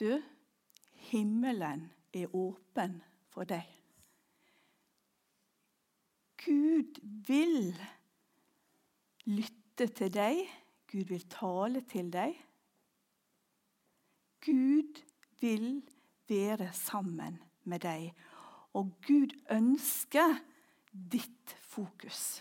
Du, 0.00 0.22
himmelen 1.10 1.90
er 2.16 2.32
åpen 2.32 3.02
for 3.28 3.44
deg. 3.44 3.66
Gud 6.40 7.00
vil 7.28 7.74
lytte 9.28 9.90
til 9.92 10.12
deg. 10.14 10.40
Gud 10.88 11.10
vil 11.12 11.26
tale 11.28 11.82
til 11.90 12.08
deg. 12.12 12.38
Gud 14.40 15.02
vil 15.42 15.82
være 16.30 16.70
sammen 16.72 17.36
med 17.68 17.84
deg. 17.84 18.14
Og 18.72 18.88
Gud 19.04 19.34
ønsker 19.52 20.38
ditt 20.90 21.56
fokus. 21.60 22.40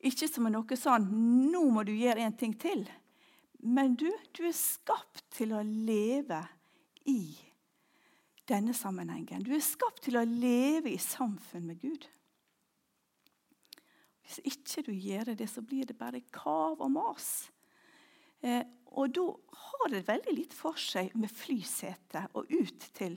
Ikke 0.00 0.30
som 0.30 0.48
noe 0.48 0.78
sånn 0.78 1.04
'nå 1.52 1.62
må 1.74 1.84
du 1.84 1.92
gjøre 1.92 2.24
en 2.24 2.36
ting 2.36 2.56
til'. 2.56 2.88
Men 3.58 3.96
du, 3.98 4.08
du 4.36 4.44
er 4.46 4.54
skapt 4.54 5.24
til 5.34 5.52
å 5.56 5.64
leve 5.66 6.44
i 7.10 7.22
denne 8.48 8.74
sammenhengen. 8.76 9.42
Du 9.44 9.52
er 9.54 9.64
skapt 9.64 10.04
til 10.06 10.18
å 10.18 10.24
leve 10.24 10.92
i 10.92 11.00
samfunn 11.02 11.66
med 11.68 11.82
Gud. 11.82 12.06
Hvis 14.28 14.40
ikke 14.44 14.84
du 14.88 14.92
gjør 14.92 15.32
det, 15.40 15.48
så 15.50 15.64
blir 15.64 15.88
det 15.88 15.96
bare 15.98 16.20
kav 16.32 16.80
og 16.84 16.90
mas. 16.92 17.48
Eh, 18.44 18.62
og 18.96 19.12
da 19.16 19.24
har 19.64 19.90
det 19.92 20.06
veldig 20.08 20.34
litt 20.36 20.54
for 20.56 20.78
seg 20.80 21.14
med 21.18 21.32
flysete 21.32 22.26
og 22.38 22.52
ut 22.52 22.86
til, 22.96 23.16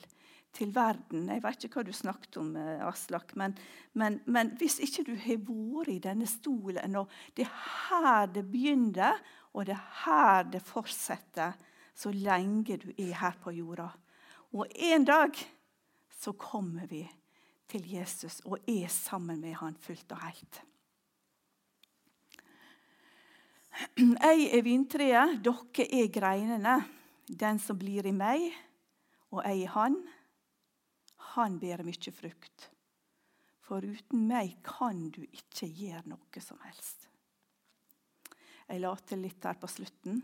til 0.56 0.72
verden. 0.76 1.30
Jeg 1.32 1.44
vet 1.44 1.68
ikke 1.68 1.82
hva 1.82 1.86
du 1.88 1.94
snakket 1.96 2.40
om, 2.42 2.56
eh, 2.60 2.82
Aslak, 2.88 3.36
men, 3.40 3.56
men, 3.94 4.22
men 4.26 4.56
hvis 4.60 4.80
ikke 4.84 5.06
du 5.12 5.14
har 5.16 5.44
vært 5.48 5.94
i 5.94 6.00
denne 6.04 6.28
stolen, 6.28 6.98
og 7.00 7.12
det 7.38 7.48
er 7.48 7.54
her 7.90 8.32
det 8.32 8.48
begynner, 8.52 9.20
og 9.54 9.68
det 9.68 9.76
er 9.76 9.88
her 10.06 10.44
det 10.48 10.62
fortsetter 10.64 11.58
så 11.96 12.12
lenge 12.16 12.78
du 12.80 12.90
er 12.96 13.14
her 13.20 13.36
på 13.44 13.52
jorda. 13.54 13.90
Og 14.56 14.68
en 14.76 15.06
dag 15.06 15.36
så 16.22 16.34
kommer 16.40 16.88
vi 16.88 17.04
til 17.72 17.88
Jesus 17.94 18.42
og 18.46 18.60
er 18.68 18.88
sammen 18.92 19.42
med 19.42 19.56
han 19.60 19.76
fullt 19.80 20.12
og 20.12 20.24
helt. 20.26 20.62
Jeg 23.98 24.50
er 24.52 24.64
vintreet, 24.66 25.38
dere 25.44 25.86
er 25.88 26.10
greinene. 26.12 26.82
Den 27.28 27.60
som 27.64 27.78
blir 27.80 28.10
i 28.10 28.12
meg, 28.12 28.50
og 29.32 29.46
jeg 29.46 29.62
i 29.62 29.70
han, 29.72 29.96
han 31.32 31.56
bærer 31.62 31.86
mye 31.88 32.12
frukt. 32.12 32.68
For 33.64 33.86
uten 33.88 34.26
meg 34.28 34.58
kan 34.68 35.06
du 35.16 35.22
ikke 35.24 35.70
gjøre 35.70 36.04
noe 36.12 36.44
som 36.44 36.60
helst. 36.66 37.11
Jeg 38.72 38.80
la 38.80 38.94
til 39.04 39.26
litt 39.26 39.44
her 39.44 39.58
på 39.60 39.68
slutten. 39.68 40.22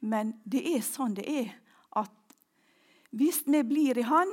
Men 0.00 0.32
det 0.48 0.62
er 0.72 0.84
sånn 0.84 1.16
det 1.18 1.26
er 1.28 1.52
at 2.00 2.36
hvis 3.12 3.42
vi 3.48 3.60
blir 3.66 3.98
i 4.00 4.06
Han, 4.08 4.30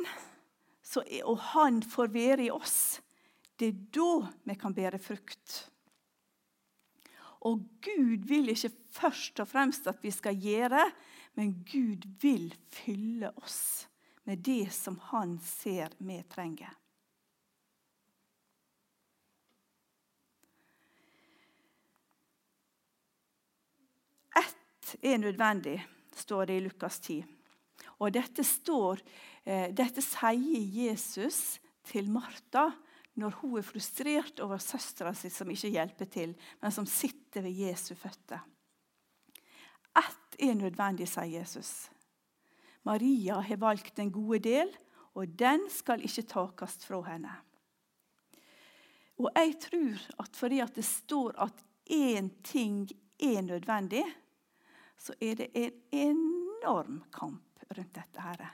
så, 0.86 1.04
og 1.28 1.40
Han 1.52 1.82
får 1.84 2.12
være 2.14 2.48
i 2.48 2.52
oss, 2.54 3.02
det 3.60 3.72
er 3.72 3.80
da 3.96 4.12
vi 4.44 4.56
kan 4.60 4.76
bære 4.76 5.00
frukt. 5.00 5.56
Og 7.46 7.62
Gud 7.84 8.26
vil 8.28 8.50
ikke 8.52 8.74
først 8.96 9.40
og 9.44 9.50
fremst 9.50 9.88
at 9.88 10.02
vi 10.04 10.12
skal 10.14 10.38
gjøre, 10.40 10.82
men 11.38 11.60
Gud 11.68 12.08
vil 12.22 12.50
fylle 12.74 13.30
oss 13.42 13.86
med 14.26 14.42
det 14.46 14.74
som 14.74 14.98
Han 15.12 15.38
ser 15.40 15.94
vi 15.98 16.24
trenger. 16.30 16.74
Ett 24.36 24.85
er 25.02 25.18
nødvendig, 25.18 25.80
står 26.16 26.46
det 26.46 26.58
i 26.58 26.64
Lukas 26.66 27.00
10. 27.00 27.24
Og 28.00 28.12
dette, 28.14 28.44
står, 28.44 29.02
eh, 29.44 29.70
dette 29.76 30.02
sier 30.04 30.66
Jesus 30.86 31.60
til 31.86 32.10
Martha 32.12 32.70
når 33.16 33.38
hun 33.40 33.58
er 33.60 33.64
frustrert 33.64 34.40
over 34.44 34.60
søstera 34.60 35.14
si 35.16 35.32
som 35.32 35.52
ikke 35.52 35.72
hjelper 35.72 36.10
til, 36.12 36.36
men 36.62 36.72
som 36.72 36.88
sitter 36.90 37.46
ved 37.46 37.56
Jesu 37.64 37.94
føtter. 37.96 38.42
Ett 39.96 40.40
er 40.40 40.58
nødvendig, 40.60 41.08
sier 41.08 41.40
Jesus. 41.40 41.88
Maria 42.84 43.40
har 43.40 43.62
valgt 43.62 43.96
den 43.98 44.12
gode 44.12 44.42
del, 44.44 44.74
og 45.16 45.32
den 45.40 45.70
skal 45.72 46.04
ikke 46.04 46.28
takast 46.28 46.84
fra 46.86 47.00
henne. 47.08 47.32
Og 49.16 49.32
jeg 49.32 49.56
tror 49.64 50.04
at 50.26 50.36
fordi 50.36 50.60
at 50.60 50.76
det 50.76 50.84
står 50.86 51.38
at 51.40 51.64
én 51.88 52.30
ting 52.44 52.90
er 53.16 53.42
nødvendig, 53.42 54.04
så 54.98 55.16
er 55.22 55.36
det 55.40 55.50
en 55.54 55.82
enorm 55.92 57.04
kamp 57.14 57.66
rundt 57.76 57.96
dette. 57.96 58.22
her. 58.22 58.46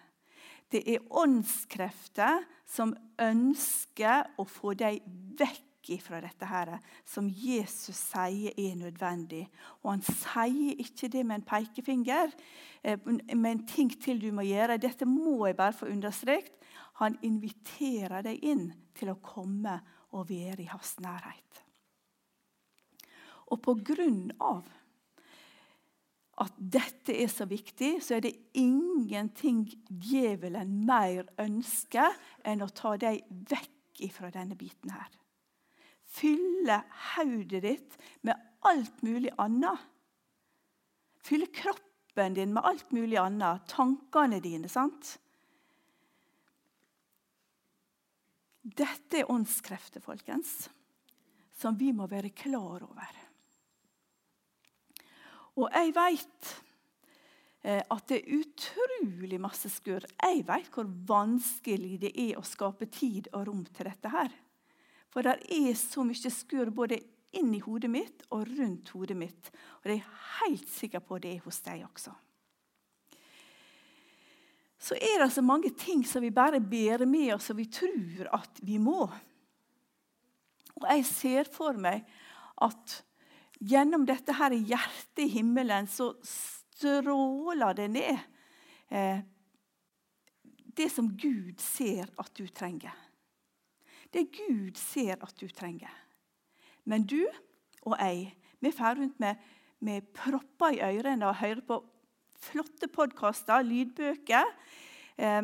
Det 0.71 0.83
er 0.87 1.03
åndskrefter 1.09 2.45
som 2.65 2.93
ønsker 3.19 4.31
å 4.39 4.45
få 4.47 4.73
deg 4.79 5.01
vekk 5.39 5.67
fra 5.99 6.21
dette 6.21 6.45
her, 6.45 6.75
som 7.03 7.25
Jesus 7.27 7.97
sier 7.97 8.53
er 8.55 8.75
nødvendig. 8.79 9.47
Og 9.81 9.95
han 9.95 10.03
sier 10.05 10.79
ikke 10.79 11.09
det 11.11 11.25
med 11.25 11.41
en 11.41 11.47
pekefinger, 11.47 12.31
eh, 12.83 12.97
med 13.35 13.51
en 13.51 13.65
ting 13.67 13.89
til 13.89 14.21
du 14.21 14.31
må 14.31 14.45
gjøre. 14.45 14.77
Dette 14.77 15.05
må 15.05 15.47
jeg 15.47 15.57
bare 15.57 15.73
få 15.73 15.89
understreket. 15.89 16.53
Han 17.01 17.17
inviterer 17.23 18.21
deg 18.21 18.43
inn 18.43 18.73
til 18.93 19.09
å 19.09 19.19
komme 19.21 19.81
og 20.11 20.29
være 20.29 20.61
i 20.61 20.69
hans 20.69 20.99
nærhet. 20.99 21.63
Og 23.51 23.61
på 23.61 23.73
grunn 23.83 24.31
av 24.39 24.63
at 26.41 26.57
dette 26.57 27.13
er 27.13 27.29
så 27.29 27.45
viktig, 27.49 27.99
så 28.01 28.17
er 28.17 28.25
det 28.25 28.33
ingenting 28.57 29.65
djevelen 29.89 30.79
mer 30.87 31.27
ønsker 31.41 32.15
enn 32.47 32.63
å 32.65 32.71
ta 32.73 32.95
deg 33.01 33.21
vekk 33.29 34.07
fra 34.15 34.31
denne 34.33 34.57
biten 34.57 34.93
her. 34.93 35.09
Fylle 36.11 36.81
hodet 37.13 37.61
ditt 37.63 37.97
med 38.25 38.39
alt 38.67 39.03
mulig 39.05 39.31
annet. 39.39 39.79
Fylle 41.21 41.47
kroppen 41.53 42.35
din 42.35 42.55
med 42.55 42.65
alt 42.65 42.91
mulig 42.91 43.19
annet. 43.21 43.67
Tankene 43.69 44.41
dine. 44.43 44.69
sant? 44.69 45.17
Dette 48.61 49.21
er 49.21 49.31
åndskrefter, 49.31 50.01
folkens, 50.01 50.69
som 51.57 51.77
vi 51.77 51.89
må 51.93 52.05
være 52.09 52.29
klar 52.29 52.83
over. 52.85 53.20
Og 55.59 55.67
jeg 55.67 55.91
vet 55.95 56.51
eh, 57.65 57.81
at 57.81 58.05
det 58.07 58.21
er 58.21 58.37
utrolig 58.39 59.39
masse 59.43 59.71
skurr. 59.73 60.05
Jeg 60.21 60.45
vet 60.47 60.71
hvor 60.73 60.87
vanskelig 61.09 61.97
det 62.05 62.13
er 62.15 62.39
å 62.39 62.45
skape 62.47 62.87
tid 62.91 63.31
og 63.33 63.47
rom 63.49 63.65
til 63.67 63.89
dette 63.89 64.13
her. 64.13 64.31
For 65.11 65.27
det 65.27 65.41
er 65.51 65.73
så 65.75 66.05
mye 66.07 66.31
skurr 66.31 66.71
både 66.75 67.01
inni 67.35 67.59
hodet 67.63 67.91
mitt 67.91 68.25
og 68.31 68.47
rundt 68.47 68.91
hodet 68.95 69.17
mitt. 69.17 69.51
Og 69.81 69.87
det 69.87 69.97
er 69.97 70.01
jeg 70.01 70.19
helt 70.41 70.69
sikker 70.71 71.03
på 71.03 71.19
det 71.23 71.35
er 71.35 71.45
hos 71.45 71.59
deg 71.65 71.83
også. 71.87 72.13
Så 74.81 74.97
er 74.97 75.21
det 75.21 75.29
så 75.35 75.43
mange 75.45 75.69
ting 75.77 76.01
som 76.07 76.23
vi 76.23 76.31
bare 76.33 76.57
bærer 76.59 77.05
med 77.05 77.35
oss, 77.35 77.51
og 77.53 77.59
vi 77.59 77.67
tror 77.69 78.31
at 78.33 78.63
vi 78.65 78.79
må. 78.81 79.03
Og 80.79 80.87
jeg 80.89 81.05
ser 81.05 81.51
for 81.53 81.77
meg 81.77 82.07
at 82.65 82.95
gjennom 83.61 84.05
dette 84.09 84.33
her 84.35 84.55
hjertet 84.55 85.25
i 85.25 85.29
himmelen 85.35 85.87
så 85.89 86.11
stråler 86.25 87.77
det 87.77 87.87
ned 87.93 88.17
eh, 88.89 89.21
det 90.77 90.89
som 90.89 91.11
Gud 91.19 91.61
ser 91.61 92.09
at 92.21 92.31
du 92.37 92.47
trenger. 92.47 92.95
Det 94.11 94.27
Gud 94.33 94.79
ser 94.79 95.19
at 95.21 95.35
du 95.39 95.47
trenger. 95.51 95.91
Men 96.87 97.05
du 97.07 97.21
og 97.85 97.95
jeg, 97.97 98.31
vi 98.61 98.71
drar 98.73 98.97
rundt 98.97 99.19
med, 99.21 99.39
med 99.79 100.09
propper 100.15 100.75
i 100.75 100.81
ørene 100.85 101.27
og 101.29 101.39
hører 101.41 101.63
på 101.65 101.79
flotte 102.41 102.89
podkaster, 102.91 103.61
lydbøker. 103.65 104.47
Eh, 105.17 105.43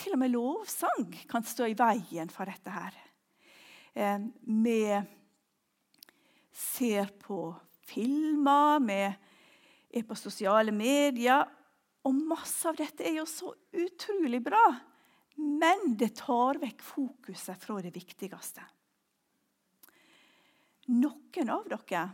til 0.00 0.16
og 0.16 0.20
med 0.22 0.32
lovsang 0.32 1.08
kan 1.28 1.44
stå 1.44 1.70
i 1.70 1.78
veien 1.78 2.30
for 2.32 2.48
dette 2.48 2.74
her. 2.74 3.00
Eh, 3.94 4.28
med 4.44 5.19
ser 6.60 7.10
på 7.22 7.48
filmer, 7.88 8.80
vi 8.84 9.00
er 9.98 10.06
på 10.06 10.18
sosiale 10.18 10.74
medier. 10.74 11.48
Og 12.06 12.16
masse 12.16 12.68
av 12.68 12.78
dette 12.78 13.04
er 13.04 13.18
jo 13.18 13.26
så 13.28 13.52
utrolig 13.76 14.40
bra. 14.44 14.62
Men 15.40 15.94
det 15.98 16.14
tar 16.20 16.60
vekk 16.60 16.84
fokuset 16.84 17.60
fra 17.60 17.80
det 17.84 17.92
viktigste. 17.94 18.64
Noen 20.90 21.52
av 21.52 21.68
dere 21.70 22.06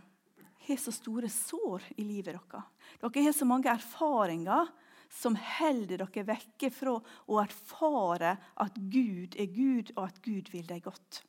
har 0.66 0.80
så 0.80 0.92
store 0.92 1.30
sår 1.32 1.84
i 1.96 2.04
livet 2.04 2.34
deres. 2.34 2.66
Dere 3.00 3.24
har 3.28 3.34
så 3.36 3.46
mange 3.48 3.72
erfaringer 3.72 4.68
som 5.12 5.36
holder 5.38 6.02
dere 6.02 6.26
vekke 6.26 6.70
fra 6.74 6.96
å 6.98 7.38
erfare 7.40 8.34
at 8.62 8.76
Gud 8.76 9.38
er 9.38 9.48
Gud, 9.54 9.94
og 9.96 10.08
at 10.08 10.20
Gud 10.24 10.50
vil 10.52 10.66
deg 10.66 10.82
godt. 10.84 11.22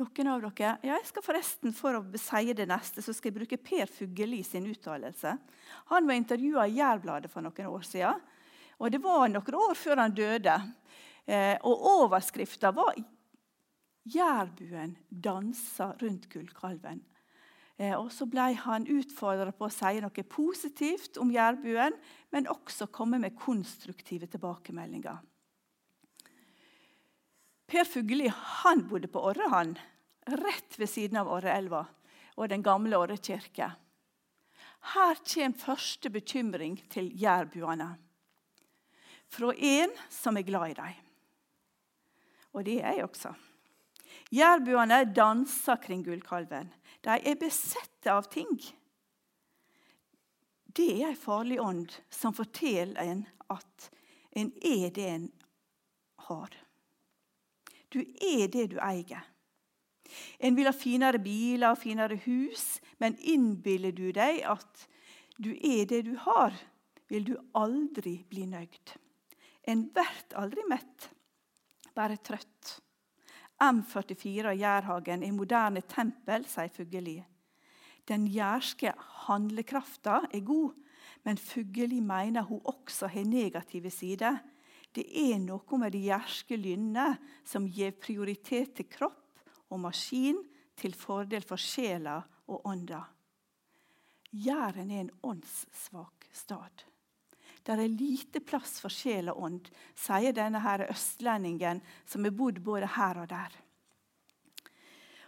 Noen 0.00 0.28
av 0.32 0.40
dere, 0.40 0.70
ja, 0.80 0.94
jeg 0.96 1.04
skal 1.04 1.24
forresten 1.26 1.74
For 1.76 1.98
å 1.98 2.02
si 2.16 2.54
det 2.56 2.64
neste 2.68 3.02
så 3.04 3.12
skal 3.12 3.28
jeg 3.28 3.36
bruke 3.42 3.58
Per 3.60 3.90
Fugelli 3.92 4.40
sin 4.46 4.64
uttalelse. 4.70 5.34
Han 5.92 6.08
var 6.08 6.16
intervjua 6.16 6.64
i 6.64 6.78
Jærbladet 6.78 7.28
for 7.32 7.44
noen 7.44 7.68
år 7.68 7.84
siden. 7.84 8.22
Og 8.80 8.90
Det 8.90 9.02
var 9.04 9.28
noen 9.28 9.58
år 9.60 9.74
før 9.76 10.00
han 10.00 10.14
døde. 10.16 10.54
Eh, 11.28 11.56
og 11.62 11.84
Overskrifta 11.92 12.72
var 12.72 12.96
'Jærbuen 14.08 14.96
danser 15.08 15.92
rundt 16.00 16.26
gullkalven'. 16.28 17.04
Eh, 17.78 17.92
og 17.92 18.10
Så 18.10 18.26
ble 18.26 18.54
han 18.54 18.88
utfordra 18.88 19.52
på 19.52 19.68
å 19.68 19.70
si 19.70 20.00
noe 20.00 20.24
positivt 20.24 21.18
om 21.18 21.30
jærbuen, 21.30 21.92
men 22.32 22.48
også 22.48 22.88
komme 22.90 23.20
med 23.20 23.36
konstruktive 23.36 24.26
tilbakemeldinger. 24.26 25.20
Per 27.72 27.84
Fugelli 27.84 28.28
han 28.36 28.88
bodde 28.88 29.08
på 29.08 29.20
Orre, 29.24 29.46
han, 29.48 29.78
rett 30.28 30.74
ved 30.76 30.90
siden 30.92 31.16
av 31.16 31.30
Orreelva 31.32 31.86
og 32.36 32.48
den 32.52 32.60
gamle 32.60 32.98
Orre 33.00 33.14
kirke. 33.16 33.70
Her 34.92 35.20
kommer 35.24 35.56
første 35.56 36.10
bekymring 36.12 36.74
til 36.92 37.08
jærbuene. 37.16 37.86
Fra 39.32 39.54
en 39.56 39.94
som 40.12 40.36
er 40.36 40.44
glad 40.44 40.74
i 40.74 40.76
dem. 40.76 40.98
Og 42.52 42.66
det 42.66 42.74
er 42.82 42.98
jeg 42.98 43.06
også. 43.06 43.32
Jærbuene 44.36 44.98
danser 45.16 45.80
kring 45.80 46.02
gullkalven. 46.04 46.68
De 47.00 47.14
er 47.16 47.38
besette 47.40 48.12
av 48.12 48.28
ting. 48.28 48.52
Det 50.68 50.90
er 50.98 51.14
en 51.14 51.16
farlig 51.16 51.56
ånd 51.60 51.96
som 52.12 52.36
forteller 52.36 53.00
en 53.00 53.24
at 53.48 53.88
en 54.36 54.52
er 54.60 54.92
det 54.92 55.08
en 55.14 55.26
har. 56.28 56.61
Du 57.92 58.00
er 58.00 58.48
det 58.48 58.70
du 58.72 58.78
eier. 58.80 59.28
En 60.38 60.56
vil 60.56 60.68
ha 60.68 60.74
finere 60.76 61.20
biler 61.22 61.72
og 61.72 61.80
finere 61.80 62.18
hus, 62.24 62.80
men 63.00 63.16
innbiller 63.20 63.94
du 63.96 64.10
deg 64.14 64.42
at 64.48 64.86
du 65.38 65.52
er 65.54 65.86
det 65.88 66.04
du 66.08 66.14
har, 66.24 66.56
vil 67.08 67.26
du 67.28 67.34
aldri 67.58 68.18
bli 68.28 68.46
nøyd. 68.48 68.94
En 69.68 69.86
blir 69.94 70.36
aldri 70.38 70.64
mett, 70.68 71.10
bare 71.94 72.18
trøtt. 72.24 72.78
M44 73.62 74.56
Jærhagen 74.58 75.22
er 75.22 75.34
moderne 75.36 75.84
tempel, 75.86 76.46
sier 76.50 76.72
Fugelli. 76.72 77.20
Den 78.08 78.26
jærske 78.26 78.90
handlekrafta 79.28 80.24
er 80.34 80.42
god, 80.42 80.72
men 81.22 81.38
Fugelli 81.38 82.00
mener 82.02 82.42
hun 82.48 82.60
også 82.64 83.12
har 83.12 83.28
negative 83.28 83.92
sider. 83.94 84.40
Det 84.92 85.04
er 85.08 85.38
noe 85.40 85.78
med 85.80 85.94
de 85.94 86.02
jærske 86.10 86.56
lynnet 86.60 87.20
som 87.48 87.64
gir 87.64 87.94
prioritet 87.96 88.74
til 88.76 88.88
kropp 88.92 89.40
og 89.72 89.80
maskin 89.86 90.42
til 90.76 90.94
fordel 90.96 91.44
for 91.46 91.60
sjela 91.60 92.18
og 92.52 92.66
ånda. 92.68 93.00
Jæren 94.32 94.90
er 94.90 95.04
en 95.06 95.14
åndssvak 95.22 96.28
stad. 96.32 96.84
Der 97.64 97.78
er 97.78 97.88
lite 97.88 98.40
plass 98.40 98.80
for 98.82 98.92
sjel 98.92 99.30
og 99.30 99.42
ånd, 99.46 99.68
sier 99.94 100.34
denne 100.34 100.60
her 100.64 100.86
østlendingen 100.88 101.82
som 102.04 102.24
har 102.26 102.34
bodd 102.34 102.58
både 102.64 102.88
her 102.96 103.22
og 103.22 103.28
der. 103.30 103.52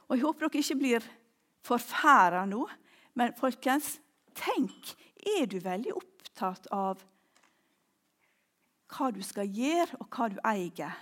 Og 0.09 0.17
Jeg 0.17 0.25
håper 0.25 0.49
dere 0.49 0.61
ikke 0.61 0.81
blir 0.81 1.07
forferda 1.65 2.45
nå, 2.49 2.67
men 3.15 3.37
folkens, 3.39 3.99
tenk 4.35 4.97
Er 5.39 5.47
du 5.47 5.57
veldig 5.63 5.95
opptatt 5.97 6.67
av 6.75 7.01
hva 8.95 9.11
du 9.15 9.23
skal 9.27 9.51
gjøre, 9.51 10.01
og 10.01 10.09
hva 10.11 10.31
du 10.31 10.39
eier, 10.47 10.99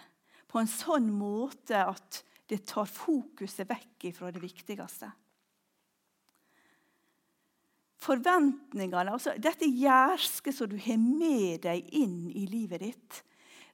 på 0.49 0.61
en 0.61 0.71
sånn 0.71 1.09
måte 1.15 1.79
at 1.85 2.23
det 2.49 2.65
tar 2.69 2.89
fokuset 2.89 3.69
vekk 3.69 4.11
fra 4.17 4.33
det 4.33 4.43
viktigste? 4.43 5.13
forventningene, 8.03 9.13
altså 9.13 9.35
dette 9.41 9.69
gjerske 9.69 10.53
som 10.55 10.71
du 10.71 10.79
har 10.81 10.99
med 11.01 11.63
deg 11.67 11.87
inn 11.95 12.27
i 12.31 12.47
livet 12.51 12.83
ditt, 12.83 13.21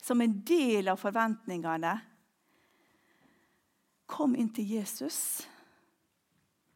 som 0.03 0.21
en 0.23 0.39
del 0.47 0.93
av 0.93 1.01
forventningene 1.01 1.99
Kom 4.09 4.33
inn 4.41 4.49
til 4.57 4.71
Jesus, 4.73 5.45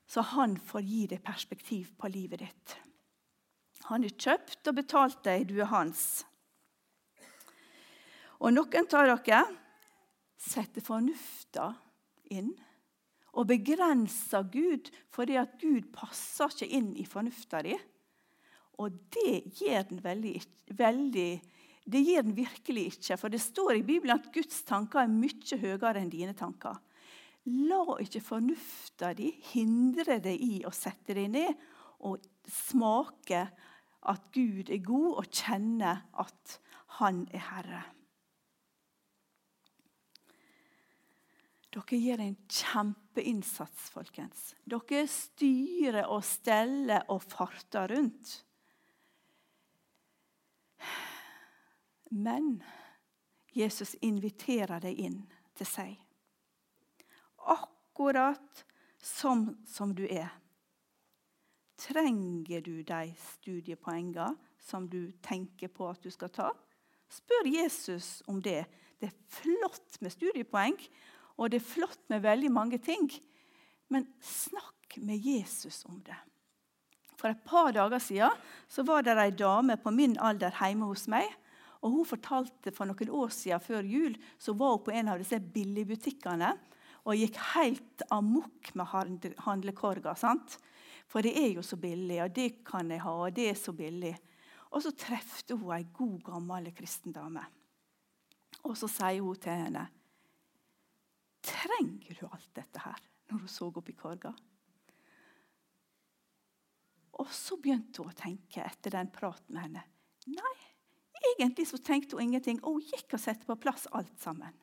så 0.04 0.20
han 0.34 0.58
får 0.60 0.82
gi 0.84 0.98
deg 1.14 1.22
perspektiv 1.24 1.94
på 1.96 2.10
livet 2.12 2.42
ditt. 2.42 2.74
Han 3.86 4.04
har 4.04 4.12
kjøpt 4.12 4.68
og 4.68 4.76
betalt 4.76 5.22
deg, 5.24 5.46
du 5.48 5.62
er 5.62 5.70
hans. 5.70 6.02
Og 8.42 8.50
noen 8.50 8.88
av 8.98 9.08
dere 9.22 9.42
setter 10.42 10.82
fornufta 10.82 11.70
inn 12.34 12.50
og 13.32 13.48
begrenser 13.48 14.44
Gud 14.52 14.90
fordi 15.14 15.38
at 15.40 15.54
Gud 15.62 15.88
passer 15.94 16.50
ikke 16.50 16.70
inn 16.78 16.90
i 16.98 17.06
fornufta 17.08 17.62
di. 17.64 17.76
Og 18.82 18.98
det 19.14 19.60
gjør 19.60 19.86
den 19.90 20.02
veldig, 20.04 20.34
veldig 20.74 21.30
det 21.82 22.02
gjør 22.06 22.22
den 22.22 22.36
virkelig 22.36 22.84
ikke. 22.92 23.16
For 23.18 23.32
det 23.32 23.42
står 23.42 23.78
i 23.78 23.86
Bibelen 23.86 24.14
at 24.14 24.30
Guds 24.34 24.62
tanker 24.66 25.02
er 25.02 25.10
mye 25.10 25.58
høyere 25.58 25.98
enn 25.98 26.12
dine 26.12 26.34
tanker. 26.38 26.78
La 27.66 27.96
ikke 28.02 28.22
fornufta 28.22 29.10
di 29.18 29.32
hindre 29.50 30.20
deg 30.22 30.38
i 30.38 30.60
å 30.66 30.70
sette 30.74 31.16
deg 31.18 31.32
ned 31.32 31.64
og 32.06 32.22
smake 32.46 33.42
at 34.10 34.30
Gud 34.34 34.70
er 34.70 34.82
god, 34.82 35.10
og 35.22 35.26
kjenne 35.30 35.96
at 36.18 36.58
Han 36.98 37.22
er 37.32 37.44
Herre. 37.48 37.82
Dere 41.72 41.96
gjør 41.96 42.20
en 42.20 42.34
kjempeinnsats, 42.52 43.88
folkens. 43.94 44.50
Dere 44.68 45.06
styrer 45.08 46.04
og 46.04 46.20
steller 46.26 47.06
og 47.12 47.22
farter 47.24 47.88
rundt. 47.94 48.34
Men 52.12 52.58
Jesus 53.56 53.94
inviterer 54.04 54.82
deg 54.84 55.00
inn 55.00 55.22
til 55.56 55.68
seg. 55.68 55.96
Akkurat 57.48 58.64
som, 59.00 59.48
som 59.64 59.94
du 59.96 60.04
er. 60.04 60.28
Trenger 61.80 62.60
du 62.62 62.82
de 62.86 63.14
studiepoengene 63.18 64.36
som 64.62 64.84
du 64.88 65.10
tenker 65.24 65.72
på 65.72 65.88
at 65.88 66.04
du 66.04 66.12
skal 66.12 66.30
ta? 66.30 66.50
Spør 67.12 67.48
Jesus 67.48 68.20
om 68.30 68.38
det. 68.44 68.66
Det 69.00 69.08
er 69.08 69.24
flott 69.34 69.98
med 70.00 70.12
studiepoeng, 70.14 70.76
og 71.38 71.50
det 71.50 71.60
er 71.60 71.70
flott 71.72 72.02
med 72.12 72.24
veldig 72.24 72.50
mange 72.52 72.78
ting. 72.82 73.08
Men 73.92 74.06
snakk 74.24 74.98
med 75.00 75.20
Jesus 75.20 75.84
om 75.88 76.00
det. 76.04 76.16
For 77.20 77.30
et 77.30 77.44
par 77.46 77.70
dager 77.74 78.02
siden 78.02 78.40
så 78.70 78.82
var 78.86 79.04
det 79.06 79.14
ei 79.20 79.30
dame 79.30 79.76
på 79.78 79.92
min 79.94 80.16
alder 80.18 80.54
hjemme 80.58 80.88
hos 80.90 81.06
meg. 81.12 81.28
og 81.80 81.96
Hun 81.96 82.08
fortalte 82.08 82.72
for 82.74 82.88
noen 82.90 83.14
år 83.14 83.30
siden 83.30 83.62
før 83.62 83.86
jul 83.86 84.16
så 84.38 84.56
var 84.58 84.76
hun 84.76 84.84
på 84.86 84.94
en 84.96 85.12
av 85.12 85.22
disse 85.22 85.38
billigbutikkene 85.38 86.50
og 87.02 87.18
gikk 87.18 87.38
helt 87.54 88.04
amok 88.14 88.74
med 88.78 88.90
handlekorga. 89.42 90.14
sant? 90.14 90.58
For 91.06 91.22
det 91.22 91.34
er 91.36 91.50
jo 91.56 91.62
så 91.62 91.76
billig, 91.76 92.22
og 92.22 92.34
det 92.34 92.64
kan 92.64 92.90
jeg 92.90 93.02
ha, 93.02 93.10
og 93.26 93.34
det 93.34 93.48
er 93.50 93.58
så 93.58 93.74
billig. 93.76 94.14
Og 94.72 94.82
så 94.82 94.92
trefte 94.96 95.58
hun 95.58 95.74
ei 95.76 95.84
god, 95.92 96.20
gammel 96.24 96.70
kristen 96.72 97.12
dame. 97.12 97.42
Og 98.62 98.76
så 98.78 98.88
sier 98.88 99.20
hun 99.20 99.36
til 99.36 99.58
henne 99.64 99.88
Trenger 101.42 102.18
du 102.18 102.26
alt 102.28 102.50
dette 102.54 102.82
her? 102.84 102.98
Når 103.30 103.44
hun 103.44 103.50
så 103.50 103.68
opp 103.70 103.88
i 103.90 103.96
korga. 103.96 104.32
Og 107.20 107.30
så 107.34 107.58
begynte 107.60 108.02
hun 108.02 108.12
å 108.12 108.16
tenke 108.16 108.64
etter 108.64 108.94
den 108.94 109.10
praten 109.12 109.56
med 109.56 109.66
henne. 109.66 109.84
Nei, 110.32 110.56
egentlig 111.34 111.66
så 111.70 111.80
tenkte 111.82 112.16
hun 112.16 112.28
ingenting. 112.28 112.60
Og 112.62 112.78
hun 112.78 112.90
gikk 112.92 113.16
og 113.16 113.22
satte 113.22 113.48
på 113.48 113.58
plass 113.60 113.88
alt 113.92 114.14
sammen. 114.22 114.54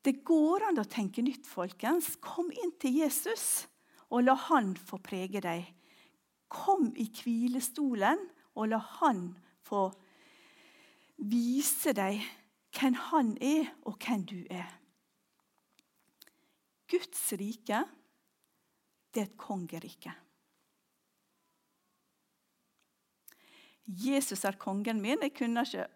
Det 0.00 0.22
går 0.24 0.64
an 0.70 0.80
å 0.80 0.88
tenke 0.88 1.22
nytt, 1.24 1.44
folkens. 1.48 2.14
Kom 2.24 2.48
inn 2.52 2.72
til 2.80 3.02
Jesus, 3.02 3.66
og 4.08 4.24
la 4.24 4.36
han 4.48 4.72
få 4.78 4.96
prege 5.04 5.42
deg. 5.44 5.66
Kom 6.50 6.88
i 6.96 7.04
hvilestolen, 7.20 8.22
og 8.56 8.70
la 8.72 8.80
han 9.00 9.26
få 9.66 9.90
vise 11.20 11.92
deg 11.94 12.22
hvem 12.78 12.94
han 12.94 13.36
er, 13.42 13.70
og 13.82 13.98
hvem 13.98 14.24
du 14.26 14.38
er. 14.50 14.68
Guds 16.90 17.32
rike, 17.32 17.84
det 19.14 19.22
er 19.22 19.28
et 19.28 19.38
kongerike. 19.38 20.12
Jesus 23.86 24.44
er 24.44 24.58
kongen 24.58 25.00
min. 25.02 25.18
Jeg 25.22 25.34
kunne 25.34 25.64
ikke 25.66 25.86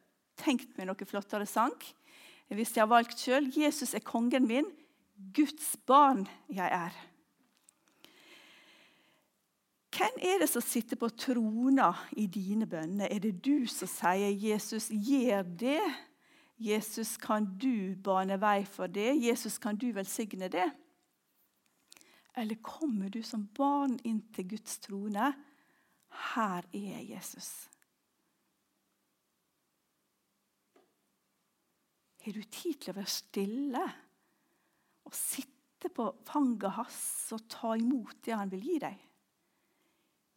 tenkt 0.40 0.74
meg 0.78 0.88
noe 0.88 1.06
flottere 1.06 1.46
sang. 1.46 1.76
Hvis 2.50 2.74
jeg 2.74 2.82
har 2.82 2.90
valgt 2.90 3.20
sjøl. 3.22 3.46
Jesus 3.54 3.94
er 3.94 4.02
kongen 4.04 4.48
min. 4.50 4.66
Guds 5.34 5.76
barn 5.86 6.24
jeg 6.50 6.66
er. 6.66 6.96
Hvem 9.94 10.16
er 10.26 10.40
det 10.42 10.48
som 10.50 10.64
sitter 10.64 10.98
på 10.98 11.12
trona 11.14 11.92
i 12.18 12.26
dine 12.26 12.66
bønner? 12.66 13.06
Er 13.06 13.22
det 13.22 13.44
du 13.44 13.66
som 13.70 13.86
sier 13.88 14.34
'Jesus, 14.34 14.90
gjør 14.90 15.42
det'? 15.42 16.13
Jesus, 16.56 17.16
kan 17.16 17.46
du 17.58 17.96
bane 17.96 18.38
vei 18.40 18.64
for 18.64 18.86
det? 18.86 19.14
Jesus, 19.18 19.58
kan 19.58 19.76
du 19.76 19.90
velsigne 19.92 20.48
det? 20.48 20.70
Eller 22.36 22.54
kommer 22.62 23.10
du 23.10 23.22
som 23.22 23.46
barn 23.54 23.98
inn 24.04 24.22
til 24.34 24.48
Guds 24.54 24.78
trone? 24.82 25.32
Her 26.34 26.66
er 26.72 27.00
Jesus. 27.02 27.50
Har 32.24 32.32
du 32.32 32.42
tid 32.42 32.78
til 32.80 32.94
å 32.94 32.96
være 32.96 33.12
stille 33.12 33.82
og 35.04 35.16
sitte 35.16 35.90
på 35.92 36.06
fanget 36.24 36.72
hans 36.78 37.00
og 37.36 37.42
ta 37.52 37.74
imot 37.76 38.22
det 38.24 38.38
han 38.38 38.52
vil 38.54 38.64
gi 38.64 38.78
deg? 38.86 39.02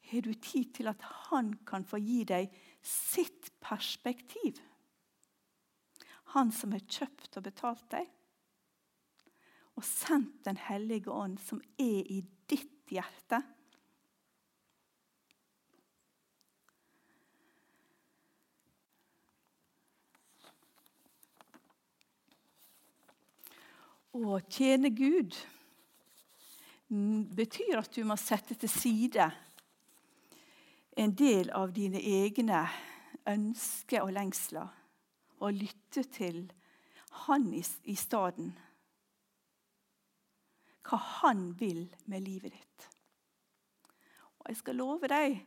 Har 0.07 0.25
du 0.25 0.33
tid 0.33 0.73
til 0.75 0.89
at 0.91 1.05
han 1.29 1.53
kan 1.67 1.85
få 1.87 1.99
gi 2.03 2.23
deg 2.27 2.51
sitt 2.83 3.53
perspektiv? 3.63 4.59
Han 6.33 6.51
som 6.51 6.73
har 6.75 6.83
kjøpt 6.83 7.37
og 7.39 7.45
betalt 7.47 7.85
deg, 7.93 8.07
og 9.77 9.85
sendt 9.85 10.43
Den 10.45 10.57
hellige 10.57 11.11
ånd, 11.11 11.37
som 11.39 11.61
er 11.77 12.01
i 12.09 12.23
ditt 12.49 12.89
hjerte. 12.89 13.43
Å 24.17 24.39
tjene 24.49 24.89
Gud 24.89 25.35
betyr 27.37 27.77
at 27.77 27.91
du 27.93 28.01
må 28.07 28.15
sette 28.17 28.55
til 28.57 28.71
side 28.71 29.27
en 30.97 31.13
del 31.13 31.51
av 31.53 31.73
dine 31.75 31.99
egne 32.01 32.63
ønsker 33.29 34.01
og 34.01 34.15
lengsler 34.15 34.71
og 35.37 35.53
lytte 35.53 35.86
til 35.91 36.47
han 37.25 37.47
i, 37.53 37.63
i 37.83 37.95
staden. 37.95 38.53
Hva 40.87 40.99
han 41.21 41.49
vil 41.59 41.87
med 42.05 42.23
livet 42.23 42.55
ditt. 42.55 42.87
Og 44.39 44.49
Jeg 44.49 44.61
skal 44.61 44.79
love 44.79 45.09
deg 45.11 45.41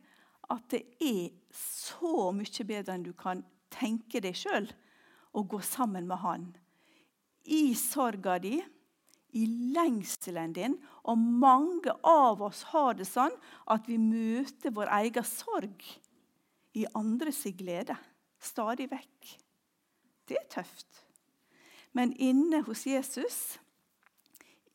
at 0.51 0.67
det 0.73 0.83
er 1.01 1.31
så 1.55 2.29
mye 2.35 2.67
bedre 2.67 2.97
enn 2.97 3.07
du 3.07 3.13
kan 3.17 3.41
tenke 3.71 4.21
deg 4.21 4.35
sjøl 4.37 4.67
å 5.31 5.43
gå 5.47 5.61
sammen 5.63 6.09
med 6.09 6.21
han. 6.21 6.45
I 7.47 7.73
sorga 7.79 8.37
di, 8.43 8.59
i 9.31 9.45
lengselen 9.73 10.53
din. 10.53 10.75
Og 11.07 11.17
mange 11.17 11.93
av 12.07 12.41
oss 12.43 12.65
har 12.73 12.97
det 12.99 13.07
sånn 13.09 13.33
at 13.71 13.87
vi 13.89 13.97
møter 14.01 14.75
vår 14.75 14.91
egen 15.01 15.27
sorg 15.27 15.87
i 16.77 16.85
andres 16.97 17.43
glede. 17.57 17.95
Stadig 18.41 18.89
vekk. 18.91 19.37
Det 20.31 20.39
er 20.39 20.47
tøft. 20.47 21.01
Men 21.91 22.13
inne 22.15 22.61
hos 22.63 22.85
Jesus, 22.87 23.59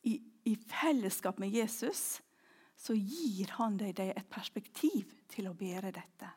i, 0.05 0.19
i 0.45 0.53
fellesskap 0.69 1.39
med 1.41 1.49
Jesus, 1.49 2.19
så 2.77 2.93
gir 2.93 3.55
han 3.57 3.79
deg 3.79 3.97
et 4.05 4.27
perspektiv 4.29 5.09
til 5.33 5.49
å 5.49 5.55
bære 5.57 5.89
dette. 5.95 6.29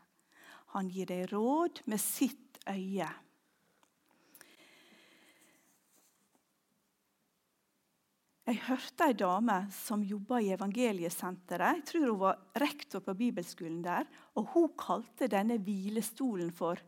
Han 0.72 0.88
gir 0.88 1.10
deg 1.10 1.28
råd 1.34 1.82
med 1.90 2.00
sitt 2.00 2.62
øye. 2.70 3.10
Jeg 8.50 8.64
hørte 8.66 9.06
ei 9.06 9.14
dame 9.14 9.60
som 9.70 10.00
jobba 10.02 10.40
i 10.40 10.48
Evangeliesenteret. 10.56 11.76
Jeg 11.76 11.84
tror 11.90 12.06
hun 12.08 12.22
var 12.24 12.40
rektor 12.58 13.04
på 13.04 13.14
bibelskolen 13.20 13.82
der. 13.84 14.08
og 14.34 14.48
Hun 14.56 14.72
kalte 14.80 15.28
denne 15.30 15.60
hvilestolen 15.60 16.50
for 16.50 16.80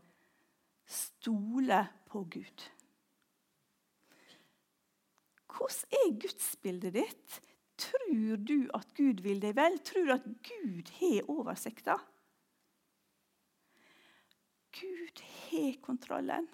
'stole 0.88 1.84
på 2.12 2.24
Gud'. 2.34 2.68
Hvordan 5.52 5.96
er 5.98 6.20
gudsbildet 6.20 6.94
ditt? 6.94 7.40
Tror 7.78 8.36
du 8.36 8.70
at 8.76 8.94
Gud 8.96 9.22
vil 9.24 9.40
deg 9.42 9.56
vel? 9.56 9.78
Tror 9.84 10.08
du 10.08 10.12
at 10.14 10.26
Gud 10.44 10.90
har 11.00 11.30
oversikta? 11.32 11.96
Gud 14.72 15.22
har 15.22 15.80
kontrollen. 15.84 16.48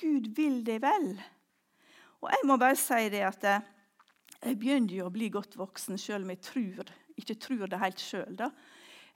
Gud 0.00 0.30
vil 0.36 0.62
deg 0.66 0.82
vel. 0.82 1.12
Og 2.20 2.30
jeg 2.32 2.48
må 2.48 2.56
bare 2.60 2.78
si 2.78 3.08
det 3.12 3.22
at 3.26 3.44
jeg 3.46 4.58
begynner 4.58 4.94
jo 4.96 5.08
å 5.08 5.14
bli 5.14 5.28
godt 5.32 5.56
voksen, 5.60 5.98
selv 6.00 6.24
om 6.24 6.32
jeg 6.34 6.42
tror, 6.44 6.92
ikke 7.20 7.38
tror 7.40 7.66
det 7.70 7.80
helt 7.82 8.02
sjøl. 8.02 8.40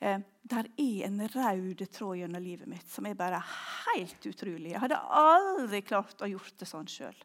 Eh, 0.04 0.20
der 0.42 0.66
er 0.76 1.06
en 1.06 1.20
rød 1.32 1.86
tråd 1.88 2.18
gjennom 2.18 2.42
livet 2.44 2.68
mitt 2.68 2.88
som 2.92 3.06
er 3.08 3.16
bare 3.16 3.40
helt 3.40 4.26
utrolig. 4.28 4.74
Jeg 4.74 4.82
hadde 4.82 5.00
aldri 5.16 5.80
klart 5.80 6.20
å 6.20 6.28
gjort 6.28 6.58
det 6.60 6.68
sånn 6.68 6.90
sjøl. 6.90 7.16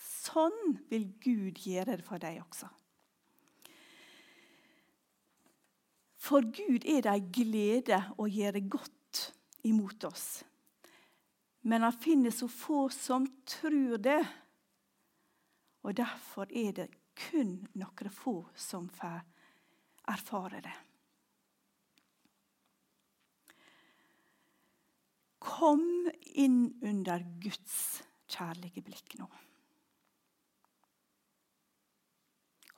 Sånn 0.00 0.78
vil 0.88 1.10
Gud 1.20 1.60
gjøre 1.66 1.98
det 1.98 2.06
for 2.06 2.22
deg 2.22 2.38
også. 2.40 2.70
For 6.22 6.46
Gud 6.54 6.86
er 6.86 7.02
det 7.04 7.12
ei 7.12 7.24
glede 7.34 7.98
å 8.22 8.28
gjøre 8.30 8.62
godt 8.70 9.24
imot 9.68 10.06
oss. 10.08 10.28
Men 11.68 11.84
han 11.84 11.98
finner 11.98 12.32
så 12.32 12.48
få 12.48 12.86
som 12.94 13.26
tror 13.44 13.98
det. 14.00 14.22
Og 15.82 15.98
derfor 15.98 16.48
er 16.48 16.72
det 16.78 16.88
kun 17.28 17.58
noen 17.76 18.14
få 18.14 18.38
som 18.56 18.88
får 18.96 19.20
erfare 20.14 20.62
det. 20.64 20.74
Kom 25.42 26.10
inn 26.38 26.68
under 26.86 27.24
Guds 27.42 28.02
kjærlige 28.30 28.84
blikk 28.86 29.16
nå. 29.18 29.26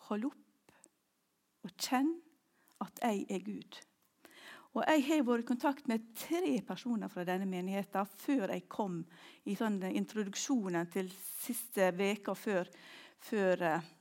Hold 0.09 0.29
opp 0.29 0.44
og 1.64 1.74
kjenn 1.81 2.14
at 2.85 3.03
jeg 3.05 3.27
er 3.33 3.44
Gud. 3.44 3.81
Og 4.74 4.83
Jeg 4.90 5.05
har 5.07 5.20
vært 5.22 5.44
i 5.44 5.46
kontakt 5.46 5.88
med 5.88 6.07
tre 6.18 6.57
personer 6.66 7.11
fra 7.12 7.22
denne 7.24 7.46
menigheten 7.46 8.09
før 8.18 8.50
jeg 8.50 8.66
kom 8.68 9.05
i 9.46 9.55
sånn 9.55 9.79
introduksjonen 9.87 10.88
til 10.90 11.12
siste 11.14 11.92
uka 11.94 12.35
før, 12.35 12.70
før 13.22 13.62
uh, 13.77 13.92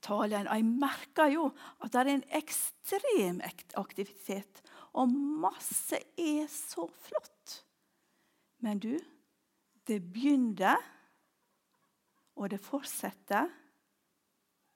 talen. 0.00 0.48
Og 0.48 0.56
jeg 0.56 0.68
merker 0.70 1.34
jo 1.34 1.50
at 1.84 1.92
det 1.92 2.00
er 2.00 2.12
en 2.14 2.24
ekstrem 2.40 3.42
aktivitet, 3.76 4.62
og 4.96 5.12
masse 5.12 6.00
er 6.16 6.48
så 6.48 6.88
flott. 7.04 7.39
Men 8.60 8.78
du, 8.78 8.92
det 9.86 10.00
begynner, 10.12 10.76
og 12.36 12.50
det 12.52 12.60
fortsetter, 12.62 13.48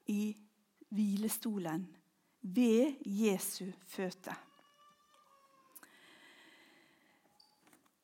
i 0.06 0.34
hvilestolen 0.92 1.86
ved 2.44 2.98
Jesu 3.08 3.70
føtter. 3.88 4.36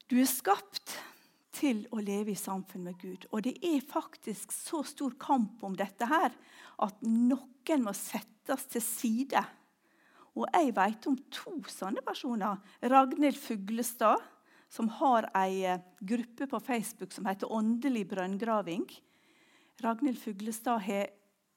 Du 0.09 0.17
er 0.19 0.27
skapt 0.27 0.97
til 1.55 1.85
å 1.93 2.01
leve 2.03 2.33
i 2.33 2.39
samfunn 2.39 2.87
med 2.89 2.97
Gud. 2.99 3.27
Og 3.31 3.45
det 3.45 3.53
er 3.63 3.85
faktisk 3.85 4.51
så 4.55 4.81
stor 4.87 5.15
kamp 5.21 5.63
om 5.67 5.77
dette 5.79 6.09
her 6.09 6.33
at 6.81 7.05
noen 7.05 7.85
må 7.85 7.93
settes 7.95 8.65
til 8.73 8.83
side. 8.83 9.43
Og 10.35 10.49
jeg 10.49 10.73
vet 10.75 11.09
om 11.11 11.19
to 11.31 11.53
sånne 11.71 12.03
personer. 12.07 12.59
Ragnhild 12.83 13.39
Fuglestad, 13.39 14.25
som 14.71 14.89
har 15.01 15.27
ei 15.35 15.65
eh, 15.67 15.83
gruppe 15.99 16.47
på 16.47 16.61
Facebook 16.63 17.13
som 17.13 17.27
heter 17.27 17.53
Åndelig 17.53 18.07
brønngraving. 18.13 18.87
Ragnhild 19.83 20.19
Fuglestad 20.19 20.79
har 20.87 21.11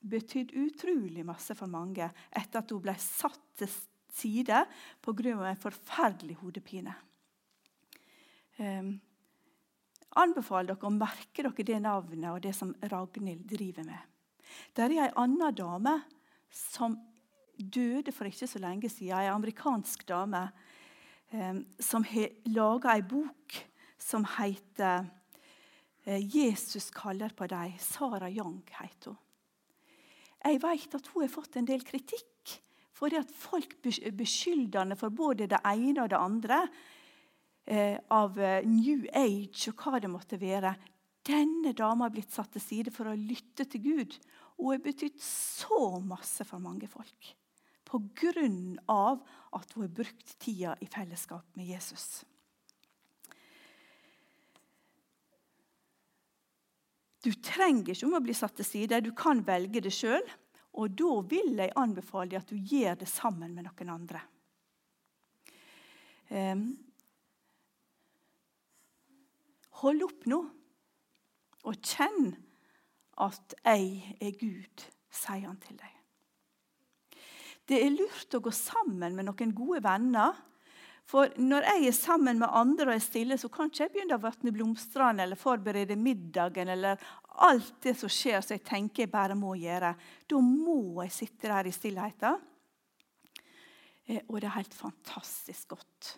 betydd 0.03 0.51
utrolig 0.57 1.23
masse 1.25 1.55
for 1.55 1.69
mange 1.71 2.09
etter 2.31 2.59
at 2.59 2.71
hun 2.73 2.81
ble 2.83 2.95
satt 2.99 3.41
til 3.59 3.69
side 4.13 4.65
pga. 5.01 5.47
en 5.47 5.61
forferdelig 5.61 6.35
hodepine. 6.41 6.93
Um, 8.57 8.99
anbefaler 10.21 10.75
dere 10.75 10.89
å 10.89 10.93
merke 10.93 11.41
dere 11.41 11.65
det 11.65 11.79
navnet 11.81 12.29
og 12.29 12.41
det 12.41 12.53
som 12.55 12.75
Ragnhild 12.81 13.47
driver 13.49 13.87
med. 13.87 14.01
Der 14.75 14.91
er 14.91 15.07
ei 15.07 15.13
anna 15.17 15.51
dame 15.51 16.01
som 16.49 16.97
døde 17.57 18.11
for 18.11 18.29
ikke 18.29 18.47
så 18.47 18.61
lenge 18.61 18.89
siden. 18.89 19.17
Ei 19.17 19.31
amerikansk 19.31 20.05
dame 20.07 20.49
som 21.79 22.03
har 22.05 22.33
laga 22.53 22.93
ei 22.93 23.01
bok 23.01 23.55
som 23.97 24.25
heter 24.37 25.05
uh, 26.05 26.19
'Jesus 26.19 26.91
kaller 26.91 27.33
på 27.33 27.47
deg'. 27.47 27.79
Sara 27.79 28.29
Young 28.29 28.61
heter 28.69 29.11
hun. 29.11 29.19
Jeg 30.43 30.61
vet 30.61 30.95
at 30.95 31.07
hun 31.07 31.23
har 31.23 31.31
fått 31.31 31.55
en 31.55 31.65
del 31.65 31.83
kritikk 31.87 32.59
fordi 32.93 33.17
at 33.19 33.31
folk 33.31 33.79
beskylder 33.81 34.83
henne 34.83 34.95
for 34.95 35.09
både 35.09 35.47
det 35.49 35.59
ene 35.65 36.03
og 36.03 36.11
det 36.11 36.19
andre. 36.19 36.59
Eh, 37.65 37.97
av 38.11 38.39
eh, 38.39 38.65
New 38.67 39.05
Age 39.15 39.71
og 39.71 39.79
hva 39.79 39.99
det 40.03 40.11
måtte 40.11 40.39
være. 40.39 40.73
Denne 41.23 41.71
dama 41.75 42.09
har 42.09 42.13
blitt 42.15 42.33
satt 42.35 42.51
til 42.55 42.63
side 42.63 42.91
for 42.91 43.07
å 43.07 43.15
lytte 43.15 43.65
til 43.71 43.85
Gud. 43.85 44.17
Hun 44.57 44.73
har 44.73 44.83
betydd 44.83 45.15
så 45.23 45.99
masse 46.03 46.43
for 46.47 46.59
mange 46.63 46.89
folk. 46.91 47.29
Av 47.93 49.19
at 49.53 49.73
hun 49.73 49.85
har 49.85 49.95
brukt 50.01 50.37
tida 50.41 50.75
i 50.81 50.87
fellesskap 50.89 51.45
med 51.57 51.69
Jesus. 51.69 52.23
Du 57.23 57.31
trenger 57.39 57.93
ikke 57.93 58.07
om 58.09 58.17
å 58.17 58.23
bli 58.23 58.35
satt 58.35 58.57
til 58.59 58.67
side, 58.67 58.99
du 58.99 59.13
kan 59.15 59.43
velge 59.47 59.83
det 59.83 59.93
sjøl. 59.95 60.25
Og 60.73 60.95
da 60.97 61.19
vil 61.29 61.53
jeg 61.61 61.75
anbefale 61.77 62.31
deg 62.31 62.41
at 62.41 62.49
du 62.49 62.57
gjør 62.57 62.97
det 62.99 63.07
sammen 63.09 63.53
med 63.53 63.67
noen 63.67 63.91
andre. 63.93 64.23
Um, 66.33 66.65
hold 69.83 70.07
opp 70.07 70.25
nå, 70.31 70.39
og 71.63 71.91
kjenn 71.93 72.33
at 73.21 73.55
jeg 73.61 74.15
er 74.17 74.39
Gud, 74.39 74.87
sier 75.13 75.45
han 75.45 75.61
til 75.61 75.77
deg. 75.77 76.02
Det 77.67 77.79
er 77.79 77.93
lurt 77.95 78.35
å 78.35 78.41
gå 78.43 78.51
sammen 78.51 79.15
med 79.15 79.29
noen 79.29 79.53
gode 79.55 79.83
venner 79.85 80.41
for 81.09 81.33
når 81.35 81.67
jeg 81.67 81.87
er 81.87 81.95
sammen 81.95 82.39
med 82.39 82.55
andre 82.55 82.87
og 82.87 82.95
er 82.95 83.03
stille, 83.03 83.37
så 83.37 83.49
kan 83.51 83.69
ikke 83.69 83.83
jeg 83.83 83.93
begynne 83.93 84.17
å 84.17 84.23
vatne 84.23 84.53
blomstene 84.55 85.25
eller 85.25 85.39
forberede 85.39 85.97
middagen 85.99 86.71
eller 86.71 87.01
alt 87.43 87.75
det 87.83 87.95
som 87.99 88.11
skjer 88.11 88.39
som 88.41 88.55
jeg 88.55 88.63
tenker 88.65 89.03
jeg 89.03 89.11
bare 89.11 89.37
må 89.37 89.55
gjøre. 89.59 89.93
Da 90.29 90.39
må 90.39 91.03
jeg 91.03 91.15
sitte 91.15 91.51
der 91.51 91.69
i 91.69 91.75
stillheten. 91.75 92.39
Eh, 94.07 94.21
og 94.27 94.39
det 94.39 94.49
er 94.49 94.57
helt 94.57 94.77
fantastisk 94.77 95.75
godt. 95.75 96.13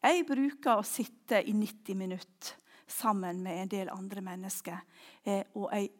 Jeg 0.00 0.24
bruker 0.28 0.80
å 0.80 0.88
sitte 0.88 1.42
i 1.44 1.52
90 1.56 2.00
minutter 2.00 2.56
sammen 2.90 3.42
med 3.44 3.62
en 3.62 3.70
del 3.70 3.92
andre 3.92 4.24
mennesker. 4.24 4.80
Eh, 5.22 5.44
og 5.54 5.68
jeg 5.76 5.92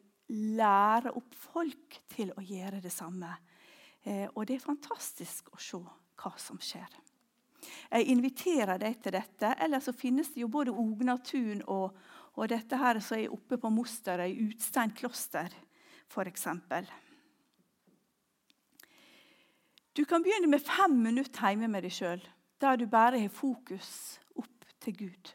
lærer 0.57 1.13
opp 1.19 1.37
folk 1.37 2.01
til 2.15 2.33
å 2.39 2.45
gjøre 2.45 2.81
det 2.83 2.93
samme. 2.95 3.31
Eh, 4.05 4.27
og 4.35 4.47
det 4.49 4.57
er 4.57 4.65
fantastisk 4.65 5.51
å 5.53 5.61
se 5.61 5.81
hva 5.81 6.33
som 6.41 6.61
skjer. 6.63 6.89
Jeg 7.91 8.09
inviterer 8.13 8.81
deg 8.81 9.01
til 9.03 9.17
dette. 9.17 9.55
Eller 9.61 9.83
så 9.85 9.93
finnes 9.97 10.33
det 10.35 10.45
jo 10.45 10.51
både 10.53 10.73
Ognatun 10.73 11.65
og, 11.69 11.97
og 12.37 12.49
dette 12.53 12.79
her 12.81 13.01
som 13.05 13.19
er 13.19 13.35
oppe 13.35 13.59
på 13.61 13.73
Mosterøy, 13.75 14.37
Utstein 14.49 14.95
kloster 14.97 15.53
f.eks. 16.11 16.47
Du 19.93 20.05
kan 20.05 20.23
begynne 20.23 20.51
med 20.51 20.63
fem 20.63 20.95
minutter 21.03 21.51
hjemme 21.51 21.69
med 21.71 21.85
deg 21.85 21.95
sjøl, 21.95 22.23
der 22.63 22.79
du 22.79 22.87
bare 22.91 23.21
har 23.21 23.33
fokus 23.35 24.19
opp 24.39 24.67
til 24.81 24.97
Gud. 24.97 25.35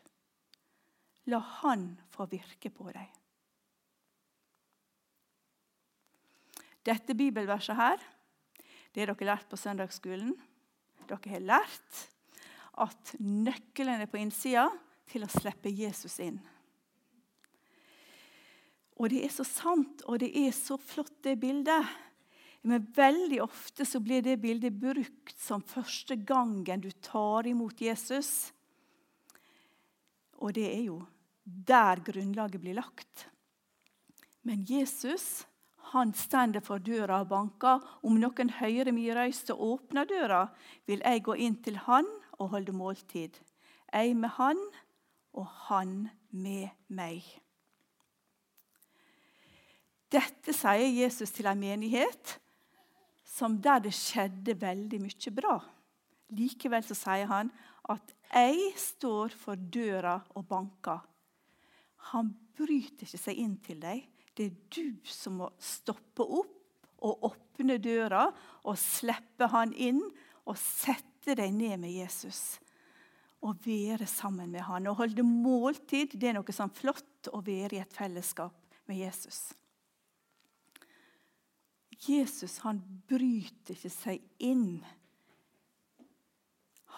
La 1.32 1.39
Han 1.62 1.95
få 2.13 2.28
virke 2.32 2.69
på 2.69 2.88
deg. 2.93 3.12
Dette 6.86 7.15
bibelverset 7.17 7.75
her, 7.75 8.01
det 8.95 9.03
har 9.03 9.12
dere 9.12 9.34
lært 9.34 9.49
på 9.51 9.60
søndagsskolen. 9.60 10.31
Dere 11.05 11.31
har 11.34 11.43
lært 11.43 12.01
at 12.79 13.15
nøkkelen 13.19 14.01
er 14.01 14.10
på 14.12 14.19
innsida 14.21 14.69
til 15.12 15.25
å 15.25 15.31
slippe 15.31 15.71
Jesus 15.71 16.15
inn. 16.23 16.39
Og 18.95 19.12
det 19.12 19.25
er 19.25 19.34
så 19.36 19.43
sant, 19.43 20.05
og 20.08 20.21
det 20.23 20.31
er 20.39 20.53
så 20.55 20.77
flott, 20.79 21.17
det 21.27 21.36
bildet. 21.41 21.91
Men 22.65 22.88
veldig 22.95 23.41
ofte 23.43 23.86
så 23.86 23.99
blir 23.99 24.23
det 24.23 24.39
bildet 24.41 24.73
brukt 24.79 25.36
som 25.38 25.62
første 25.62 26.15
gangen 26.15 26.81
du 26.81 26.89
tar 27.03 27.45
imot 27.51 27.84
Jesus. 27.84 28.53
Og 30.39 30.55
det 30.55 30.69
er 30.71 30.86
jo 30.88 31.01
der 31.43 31.99
grunnlaget 32.08 32.63
blir 32.63 32.79
lagt. 32.79 33.27
Men 34.47 34.63
Jesus 34.65 35.43
han 35.95 36.12
stender 36.17 36.63
for 36.63 36.84
døra 36.84 37.21
og 37.23 37.29
banker. 37.31 37.84
Om 38.03 38.19
noen 38.19 38.51
hører 38.60 38.91
min 38.95 39.15
røyst 39.15 39.51
og 39.53 39.63
åpner 39.69 40.08
døra, 40.10 40.45
vil 40.88 41.03
jeg 41.03 41.23
gå 41.23 41.38
inn 41.47 41.55
til 41.63 41.79
han 41.88 42.08
og 42.39 42.51
holde 42.55 42.75
måltid. 42.75 43.39
Jeg 43.93 44.15
med 44.19 44.36
han 44.36 44.60
og 45.36 45.47
han 45.69 46.10
med 46.36 46.69
meg. 46.88 47.23
Dette 50.12 50.53
sier 50.55 50.91
Jesus 50.91 51.31
til 51.36 51.47
en 51.49 51.60
menighet 51.60 52.38
som 53.36 53.58
der 53.60 53.81
det 53.84 53.95
skjedde 53.95 54.55
veldig 54.62 54.99
mye 55.03 55.34
bra. 55.36 55.58
Likevel 56.36 56.86
så 56.86 56.95
sier 56.97 57.27
han 57.29 57.51
at 57.89 58.13
'jeg 58.34 58.73
står 58.77 59.29
for 59.29 59.55
døra 59.55 60.21
og 60.36 60.45
banker'. 60.49 61.05
Han 62.12 62.36
bryter 62.55 63.05
ikke 63.05 63.17
seg 63.17 63.38
inn 63.38 63.58
til 63.58 63.81
deg. 63.81 64.08
Det 64.36 64.45
er 64.50 64.56
du 64.76 65.08
som 65.08 65.39
må 65.39 65.50
stoppe 65.63 66.24
opp 66.24 66.52
og 67.06 67.26
åpne 67.30 67.78
døra 67.80 68.28
og 68.65 68.78
slippe 68.80 69.48
han 69.52 69.74
inn 69.74 70.02
og 70.45 70.58
sette 70.60 71.38
deg 71.38 71.54
ned 71.56 71.80
med 71.86 71.93
Jesus. 71.95 72.60
Og 73.45 73.60
være 73.65 74.08
sammen 74.10 74.52
med 74.52 74.65
han. 74.67 74.89
Å 74.89 74.98
holde 74.98 75.24
måltid 75.26 76.17
det 76.19 76.32
er 76.32 76.38
noe 76.39 76.56
sånn 76.56 76.74
flott 76.74 77.30
å 77.32 77.41
være 77.45 77.78
i 77.78 77.84
et 77.84 77.95
fellesskap 77.95 78.80
med 78.89 79.00
Jesus. 79.00 79.48
Jesus 82.06 82.60
han 82.65 82.82
bryter 83.08 83.76
ikke 83.78 83.93
seg 83.93 84.43
inn. 84.43 84.82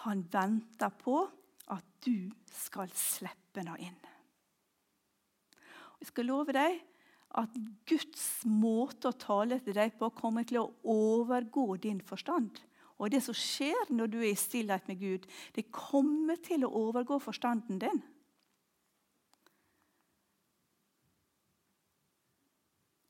Han 0.03 0.23
venter 0.31 0.93
på 1.03 1.21
at 1.73 1.85
du 2.05 2.29
skal 2.53 2.91
slippe 2.95 3.61
henne 3.61 3.77
inn. 3.83 3.97
Jeg 5.97 6.11
skal 6.11 6.29
love 6.29 6.53
deg 6.55 6.77
at 7.37 7.57
Guds 7.87 8.25
måte 8.49 9.11
å 9.11 9.19
tale 9.19 9.59
til 9.63 9.75
deg 9.77 9.93
på 9.99 10.09
kommer 10.17 10.47
til 10.47 10.63
å 10.63 10.71
overgå 10.89 11.75
din 11.83 12.01
forstand. 12.01 12.59
Og 12.97 13.11
det 13.13 13.21
som 13.25 13.35
skjer 13.37 13.91
når 13.93 14.09
du 14.09 14.17
er 14.23 14.31
i 14.31 14.39
stillhet 14.39 14.87
med 14.89 14.99
Gud, 15.01 15.27
det 15.53 15.69
kommer 15.69 16.39
til 16.41 16.65
å 16.65 16.73
overgå 16.89 17.19
forstanden 17.21 17.77
din. 17.81 18.01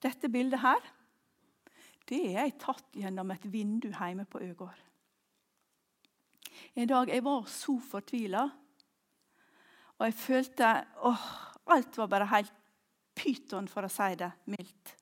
Dette 0.03 0.29
bildet 0.29 0.61
her 0.61 0.93
det 2.07 2.19
er 2.29 2.45
jeg 2.45 2.59
tatt 2.61 2.95
gjennom 2.95 3.33
et 3.33 3.45
vindu 3.51 3.89
hjemme 3.91 4.23
på 4.31 4.39
Øgård. 4.45 4.79
En 6.79 6.87
dag 6.87 7.09
jeg 7.11 7.23
var 7.25 7.49
så 7.51 7.75
fortvila, 7.83 8.45
og 9.97 10.05
jeg 10.05 10.15
følte 10.15 10.69
åh, 11.09 11.25
alt 11.73 11.99
var 11.99 12.09
bare 12.13 12.29
helt 12.31 12.56
pyton, 13.27 13.67
for 13.67 13.85
å 13.85 13.91
si 13.91 14.15
det 14.19 14.31
mildt. 14.47 14.95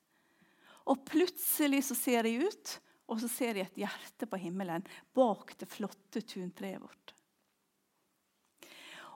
Og 0.90 1.02
plutselig 1.06 1.84
så 1.88 1.96
ser 1.98 2.28
jeg 2.28 2.46
ut, 2.46 2.76
og 3.06 3.20
så 3.22 3.30
ser 3.30 3.58
jeg 3.58 3.70
et 3.70 3.84
hjerte 3.86 4.26
på 4.26 4.38
himmelen 4.42 4.86
bak 5.14 5.54
det 5.60 5.68
flotte 5.70 6.22
tuntreet 6.26 6.82
vårt. 6.82 7.14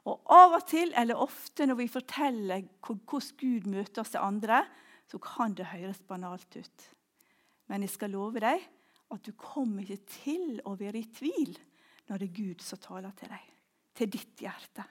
Og 0.09 0.31
Av 0.33 0.57
og 0.57 0.65
til, 0.71 0.95
eller 0.97 1.19
ofte 1.21 1.67
når 1.69 1.83
vi 1.83 1.91
forteller 1.93 2.69
hvordan 2.87 3.35
Gud 3.43 3.67
møter 3.69 4.03
oss 4.03 4.15
til 4.15 4.25
andre, 4.25 4.63
så 5.11 5.19
kan 5.23 5.55
det 5.59 5.73
høres 5.73 6.01
banalt 6.07 6.57
ut. 6.57 6.87
Men 7.69 7.85
jeg 7.85 7.93
skal 7.93 8.15
love 8.15 8.41
deg 8.43 8.63
at 9.11 9.27
du 9.27 9.35
kommer 9.39 9.85
ikke 9.85 10.15
til 10.23 10.63
å 10.67 10.77
være 10.79 11.03
i 11.03 11.11
tvil 11.11 11.53
når 12.09 12.23
det 12.23 12.29
er 12.31 12.39
Gud 12.39 12.65
som 12.65 12.81
taler 12.83 13.13
til 13.19 13.31
deg, 13.31 13.45
til 13.99 14.11
ditt 14.15 14.43
hjerte. 14.43 14.87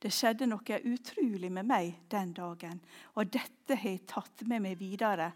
Det 0.00 0.12
skjedde 0.12 0.48
noe 0.50 0.80
utrolig 0.90 1.50
med 1.52 1.68
meg 1.68 1.92
den 2.10 2.32
dagen, 2.36 2.80
og 3.14 3.30
dette 3.32 3.76
har 3.76 3.94
jeg 3.94 4.06
tatt 4.10 4.44
med 4.48 4.64
meg 4.64 4.78
videre. 4.80 5.30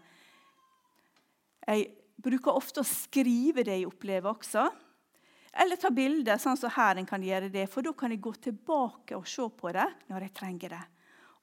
Jeg 1.65 1.87
bruker 2.21 2.55
ofte 2.55 2.81
å 2.81 2.87
skrive 2.87 3.65
det 3.65 3.79
jeg 3.79 3.89
opplever 3.89 4.31
også. 4.31 4.65
Eller 5.55 5.79
ta 5.79 5.89
bilder, 5.95 6.39
sånn 6.41 6.59
som 6.59 6.73
her 6.75 6.99
en 6.99 7.07
kan 7.07 7.23
gjøre 7.23 7.49
det, 7.53 7.69
for 7.71 7.85
da 7.85 7.93
kan 7.95 8.11
jeg 8.11 8.23
gå 8.23 8.33
tilbake 8.49 9.15
og 9.15 9.27
se 9.29 9.47
på 9.47 9.71
det 9.75 9.87
når 10.11 10.27
jeg 10.27 10.35
trenger 10.35 10.75
det. 10.75 10.83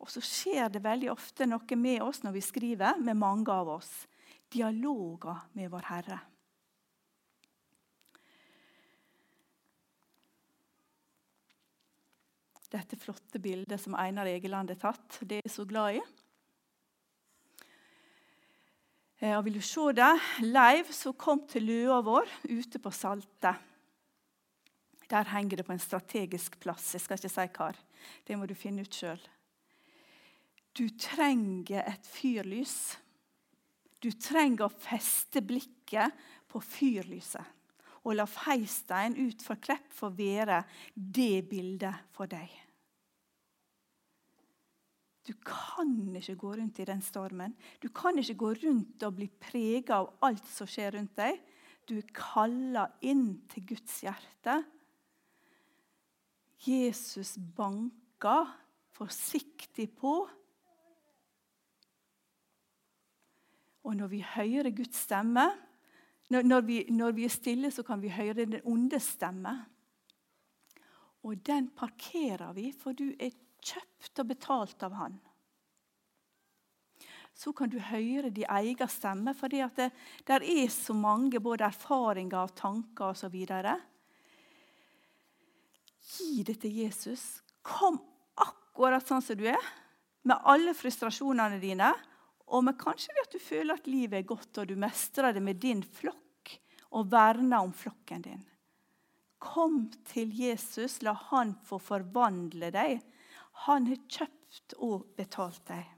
Og 0.03 0.11
så 0.11 0.21
skjer 0.25 0.69
det 0.75 0.83
veldig 0.85 1.13
ofte 1.13 1.47
noe 1.47 1.79
med 1.79 2.03
oss 2.05 2.21
når 2.25 2.37
vi 2.37 2.43
skriver, 2.45 2.99
med 3.01 3.17
mange 3.17 3.55
av 3.55 3.71
oss 3.79 3.93
dialoger 4.53 5.47
med 5.57 5.71
vår 5.73 5.89
Herre. 5.89 6.19
Dette 12.73 12.97
flotte 12.97 13.41
bildet 13.43 13.81
som 13.81 13.97
Einar 14.01 14.31
Egeland 14.31 14.73
har 14.73 14.81
tatt, 14.81 15.19
det 15.21 15.41
er 15.41 15.47
jeg 15.47 15.55
så 15.55 15.67
glad 15.69 15.99
i. 15.99 16.01
Eh, 19.21 19.35
og 19.37 19.45
vil 19.47 19.59
du 19.61 19.65
se 19.65 19.85
det? 19.99 20.13
Leiv 20.47 20.91
som 20.97 21.17
kom 21.19 21.45
til 21.51 21.69
løa 21.69 22.01
vår 22.07 22.33
ute 22.49 22.81
på 22.81 22.95
Salte. 22.97 23.53
Der 25.13 25.29
henger 25.35 25.61
det 25.61 25.69
på 25.69 25.75
en 25.75 25.85
strategisk 25.85 26.57
plass. 26.61 26.95
Jeg 26.97 27.05
skal 27.05 27.21
ikke 27.21 27.35
si 27.35 27.47
hvor. 27.53 27.77
Det 28.25 28.39
må 28.41 28.49
du 28.49 28.57
finne 28.57 28.87
ut 28.87 28.97
sjøl. 28.97 29.21
Du 30.73 30.87
trenger 30.97 31.85
et 31.85 32.09
fyrlys 32.09 32.97
du 34.03 34.11
trenger 34.19 34.67
å 34.67 34.75
feste 34.83 35.43
blikket 35.47 36.15
på 36.51 36.61
fyrlyset 36.63 37.61
og 38.03 38.17
la 38.19 38.27
feistein 38.27 39.15
fra 39.43 39.57
Klepp 39.63 39.93
få 39.95 40.11
være 40.17 40.63
det 40.95 41.45
bildet 41.51 42.11
for 42.15 42.31
deg. 42.31 42.51
Du 45.23 45.35
kan 45.47 46.11
ikke 46.19 46.35
gå 46.35 46.51
rundt 46.59 46.81
i 46.83 46.87
den 46.89 47.03
stormen. 47.03 47.55
Du 47.79 47.89
kan 47.95 48.19
ikke 48.19 48.41
gå 48.41 48.53
rundt 48.65 49.05
og 49.07 49.15
bli 49.21 49.29
prega 49.31 50.01
av 50.01 50.11
alt 50.27 50.49
som 50.51 50.67
skjer 50.67 50.97
rundt 50.97 51.15
deg. 51.21 51.39
Du 51.87 51.95
er 52.01 52.15
kalla 52.15 52.89
inn 53.07 53.45
til 53.51 53.69
Guds 53.71 54.01
hjerte. 54.03 54.59
Jesus 56.63 57.37
banker 57.39 58.51
forsiktig 58.95 59.93
på 59.99 60.17
Og 63.83 63.97
når 63.99 64.11
vi 64.13 64.21
hører 64.23 64.71
Guds 64.71 65.01
stemme, 65.09 65.43
når, 66.33 66.47
når, 66.49 66.65
vi, 66.65 66.79
når 66.89 67.13
vi, 67.17 67.27
er 67.29 67.33
stille, 67.33 67.71
så 67.71 67.85
kan 67.85 68.01
vi 68.01 68.13
høre 68.13 68.47
den 68.47 68.61
onde 68.65 69.01
stemme. 69.03 69.53
Og 71.23 71.37
den 71.47 71.69
parkerer 71.77 72.55
vi, 72.57 72.71
for 72.75 72.97
du 72.97 73.11
er 73.21 73.35
kjøpt 73.63 74.23
og 74.23 74.31
betalt 74.31 74.87
av 74.87 74.97
Han. 74.99 75.19
Så 77.35 77.53
kan 77.57 77.71
du 77.73 77.79
høre 77.81 78.31
din 78.31 78.49
egen 78.49 78.91
stemme, 78.91 79.35
for 79.35 79.53
det, 79.53 79.71
det 79.77 80.41
er 80.41 80.69
så 80.73 80.95
mange 80.95 81.41
både 81.41 81.65
erfaringer 81.69 82.43
og 82.43 82.57
tanker 82.59 83.13
osv. 83.15 83.37
Gi 86.13 86.43
det 86.45 86.59
til 86.65 86.81
Jesus. 86.85 87.43
Kom 87.65 88.01
akkurat 88.37 89.07
sånn 89.09 89.25
som 89.25 89.39
du 89.39 89.47
er, 89.49 89.71
med 90.29 90.39
alle 90.49 90.75
frustrasjonene 90.77 91.59
dine 91.63 91.93
og 92.53 92.67
med 92.67 92.77
kanskje 92.79 93.15
det 93.17 93.25
at 93.25 93.35
du 93.35 93.41
føler 93.41 93.79
at 93.79 93.89
livet 93.89 94.21
er 94.21 94.29
godt, 94.29 94.59
og 94.61 94.69
du 94.69 94.77
mestrer 94.79 95.33
det 95.35 95.43
med 95.43 95.61
din 95.63 95.81
flokk 95.83 96.22
og 96.93 97.09
verne 97.13 97.61
om 97.65 97.73
flokken 97.73 98.25
din. 98.25 98.45
Kom 99.43 99.89
til 100.07 100.31
Jesus, 100.39 101.01
la 101.03 101.17
han 101.31 101.57
få 101.67 101.81
forvandle 101.83 102.71
deg. 102.75 103.01
Han 103.67 103.89
har 103.91 104.01
kjøpt 104.07 104.77
og 104.79 105.09
betalt 105.19 105.65
deg. 105.69 105.89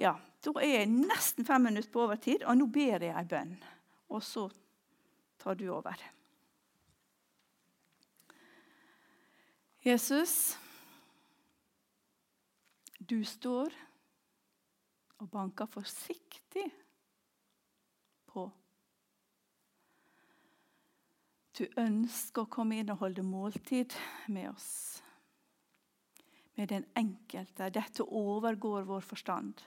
Ja, 0.00 0.14
Da 0.40 0.54
er 0.56 0.70
jeg 0.72 0.88
nesten 0.88 1.44
fem 1.44 1.66
minutter 1.68 1.90
på 1.92 2.06
overtid, 2.06 2.46
og 2.48 2.56
nå 2.56 2.70
ber 2.72 3.02
jeg 3.04 3.12
ei 3.12 3.26
bønn. 3.28 3.52
Og 4.08 4.22
så 4.24 4.46
tar 5.42 5.58
du 5.60 5.66
over. 5.68 6.00
Jesus, 9.84 10.56
du 13.10 13.18
står 13.26 13.74
og 15.20 15.28
banker 15.32 15.68
forsiktig 15.68 16.66
på. 18.30 18.44
Du 21.58 21.64
ønsker 21.80 22.46
å 22.46 22.50
komme 22.52 22.78
inn 22.80 22.92
og 22.94 23.02
holde 23.02 23.24
måltid 23.26 23.96
med 24.32 24.52
oss. 24.52 24.70
Med 26.56 26.70
den 26.70 26.86
enkelte. 26.96 27.68
Dette 27.74 28.06
overgår 28.06 28.86
vår 28.88 29.04
forstand. 29.04 29.60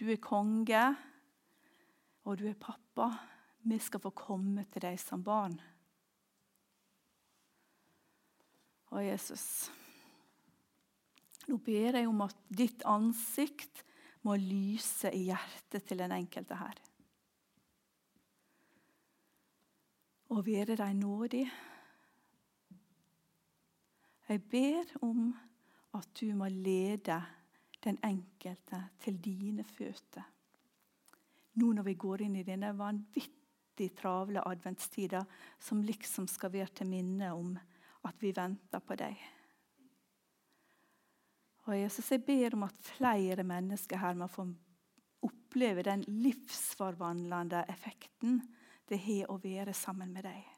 Du 0.00 0.08
er 0.08 0.22
konge, 0.22 0.84
og 2.24 2.40
du 2.40 2.46
er 2.48 2.56
pappa. 2.58 3.10
Vi 3.68 3.78
skal 3.78 4.00
få 4.00 4.14
komme 4.16 4.64
til 4.72 4.86
deg 4.86 4.96
som 5.02 5.22
barn. 5.22 5.58
Å, 8.90 9.02
Jesus. 9.04 9.68
Nå 11.50 11.58
ber 11.66 11.98
jeg 11.98 12.06
om 12.08 12.22
at 12.22 12.38
ditt 12.46 12.84
ansikt 12.86 13.82
må 14.22 14.36
lyse 14.38 15.10
i 15.16 15.26
hjertet 15.26 15.88
til 15.88 15.98
den 16.04 16.14
enkelte 16.14 16.58
her. 16.60 16.78
og 20.30 20.46
være 20.46 20.76
deg 20.78 20.94
nådig. 20.94 21.44
Jeg 24.28 24.42
ber 24.50 24.92
om 25.02 25.32
at 25.98 26.08
du 26.20 26.30
må 26.38 26.46
lede 26.48 27.18
den 27.82 27.98
enkelte 28.06 28.84
til 29.02 29.18
dine 29.24 29.64
føtter. 29.66 30.28
Nå 31.58 31.72
når 31.74 31.88
vi 31.88 31.94
går 31.98 32.22
inn 32.26 32.36
i 32.38 32.46
denne 32.46 32.70
vanvittig 32.78 33.90
travle 33.98 34.44
adventstida, 34.46 35.24
som 35.58 35.82
liksom 35.82 36.28
skal 36.30 36.52
være 36.52 36.70
til 36.78 36.86
minne 36.92 37.32
om 37.34 37.56
at 38.06 38.22
vi 38.22 38.30
venter 38.36 38.78
på 38.86 38.96
deg. 39.00 39.18
Og 41.70 41.78
Jesus, 41.78 42.10
Jeg 42.10 42.24
ber 42.26 42.54
om 42.56 42.64
at 42.66 42.78
flere 42.82 43.44
mennesker 43.46 44.00
her 44.02 44.16
må 44.18 44.26
få 44.26 44.48
oppleve 45.22 45.84
den 45.86 46.02
livsforvandlende 46.08 47.62
effekten 47.70 48.40
det 48.90 48.98
har 48.98 49.30
å 49.30 49.38
være 49.38 49.74
sammen 49.76 50.10
med 50.10 50.26
deg. 50.26 50.48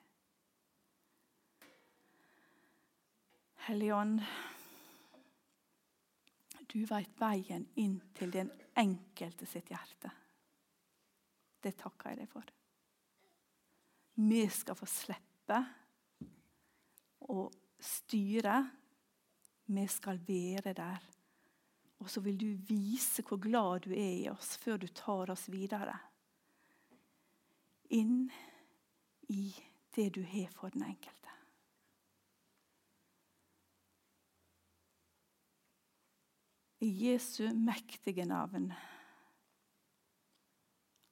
Hellige 3.67 3.95
Ånd, 3.95 4.23
du 6.73 6.81
veit 6.89 7.21
veien 7.21 7.69
inn 7.77 7.99
til 8.17 8.33
den 8.33 8.49
enkelte 8.81 9.47
sitt 9.47 9.69
hjerte. 9.69 10.11
Det 11.63 11.77
takker 11.77 12.15
jeg 12.15 12.23
deg 12.23 12.33
for. 12.33 12.49
Vi 14.17 14.47
skal 14.49 14.81
få 14.81 14.89
slippe 14.89 15.61
å 17.29 17.45
styre. 17.77 18.57
Vi 19.67 19.87
skal 19.87 20.21
være 20.29 20.73
der. 20.73 21.09
Og 21.99 22.11
så 22.11 22.21
vil 22.21 22.41
du 22.41 22.47
vise 22.67 23.23
hvor 23.23 23.39
glad 23.39 23.81
du 23.81 23.91
er 23.91 24.15
i 24.25 24.29
oss, 24.29 24.57
før 24.59 24.77
du 24.77 24.87
tar 24.87 25.31
oss 25.31 25.47
videre. 25.53 25.95
Inn 27.91 28.31
i 29.31 29.55
det 29.95 30.09
du 30.17 30.23
har 30.27 30.51
for 30.51 30.75
den 30.75 30.83
enkelte. 30.83 31.19
I 36.83 36.91
Jesu 37.07 37.45
mektige 37.55 38.25
navn. 38.27 38.73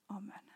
Amen. 0.08 0.49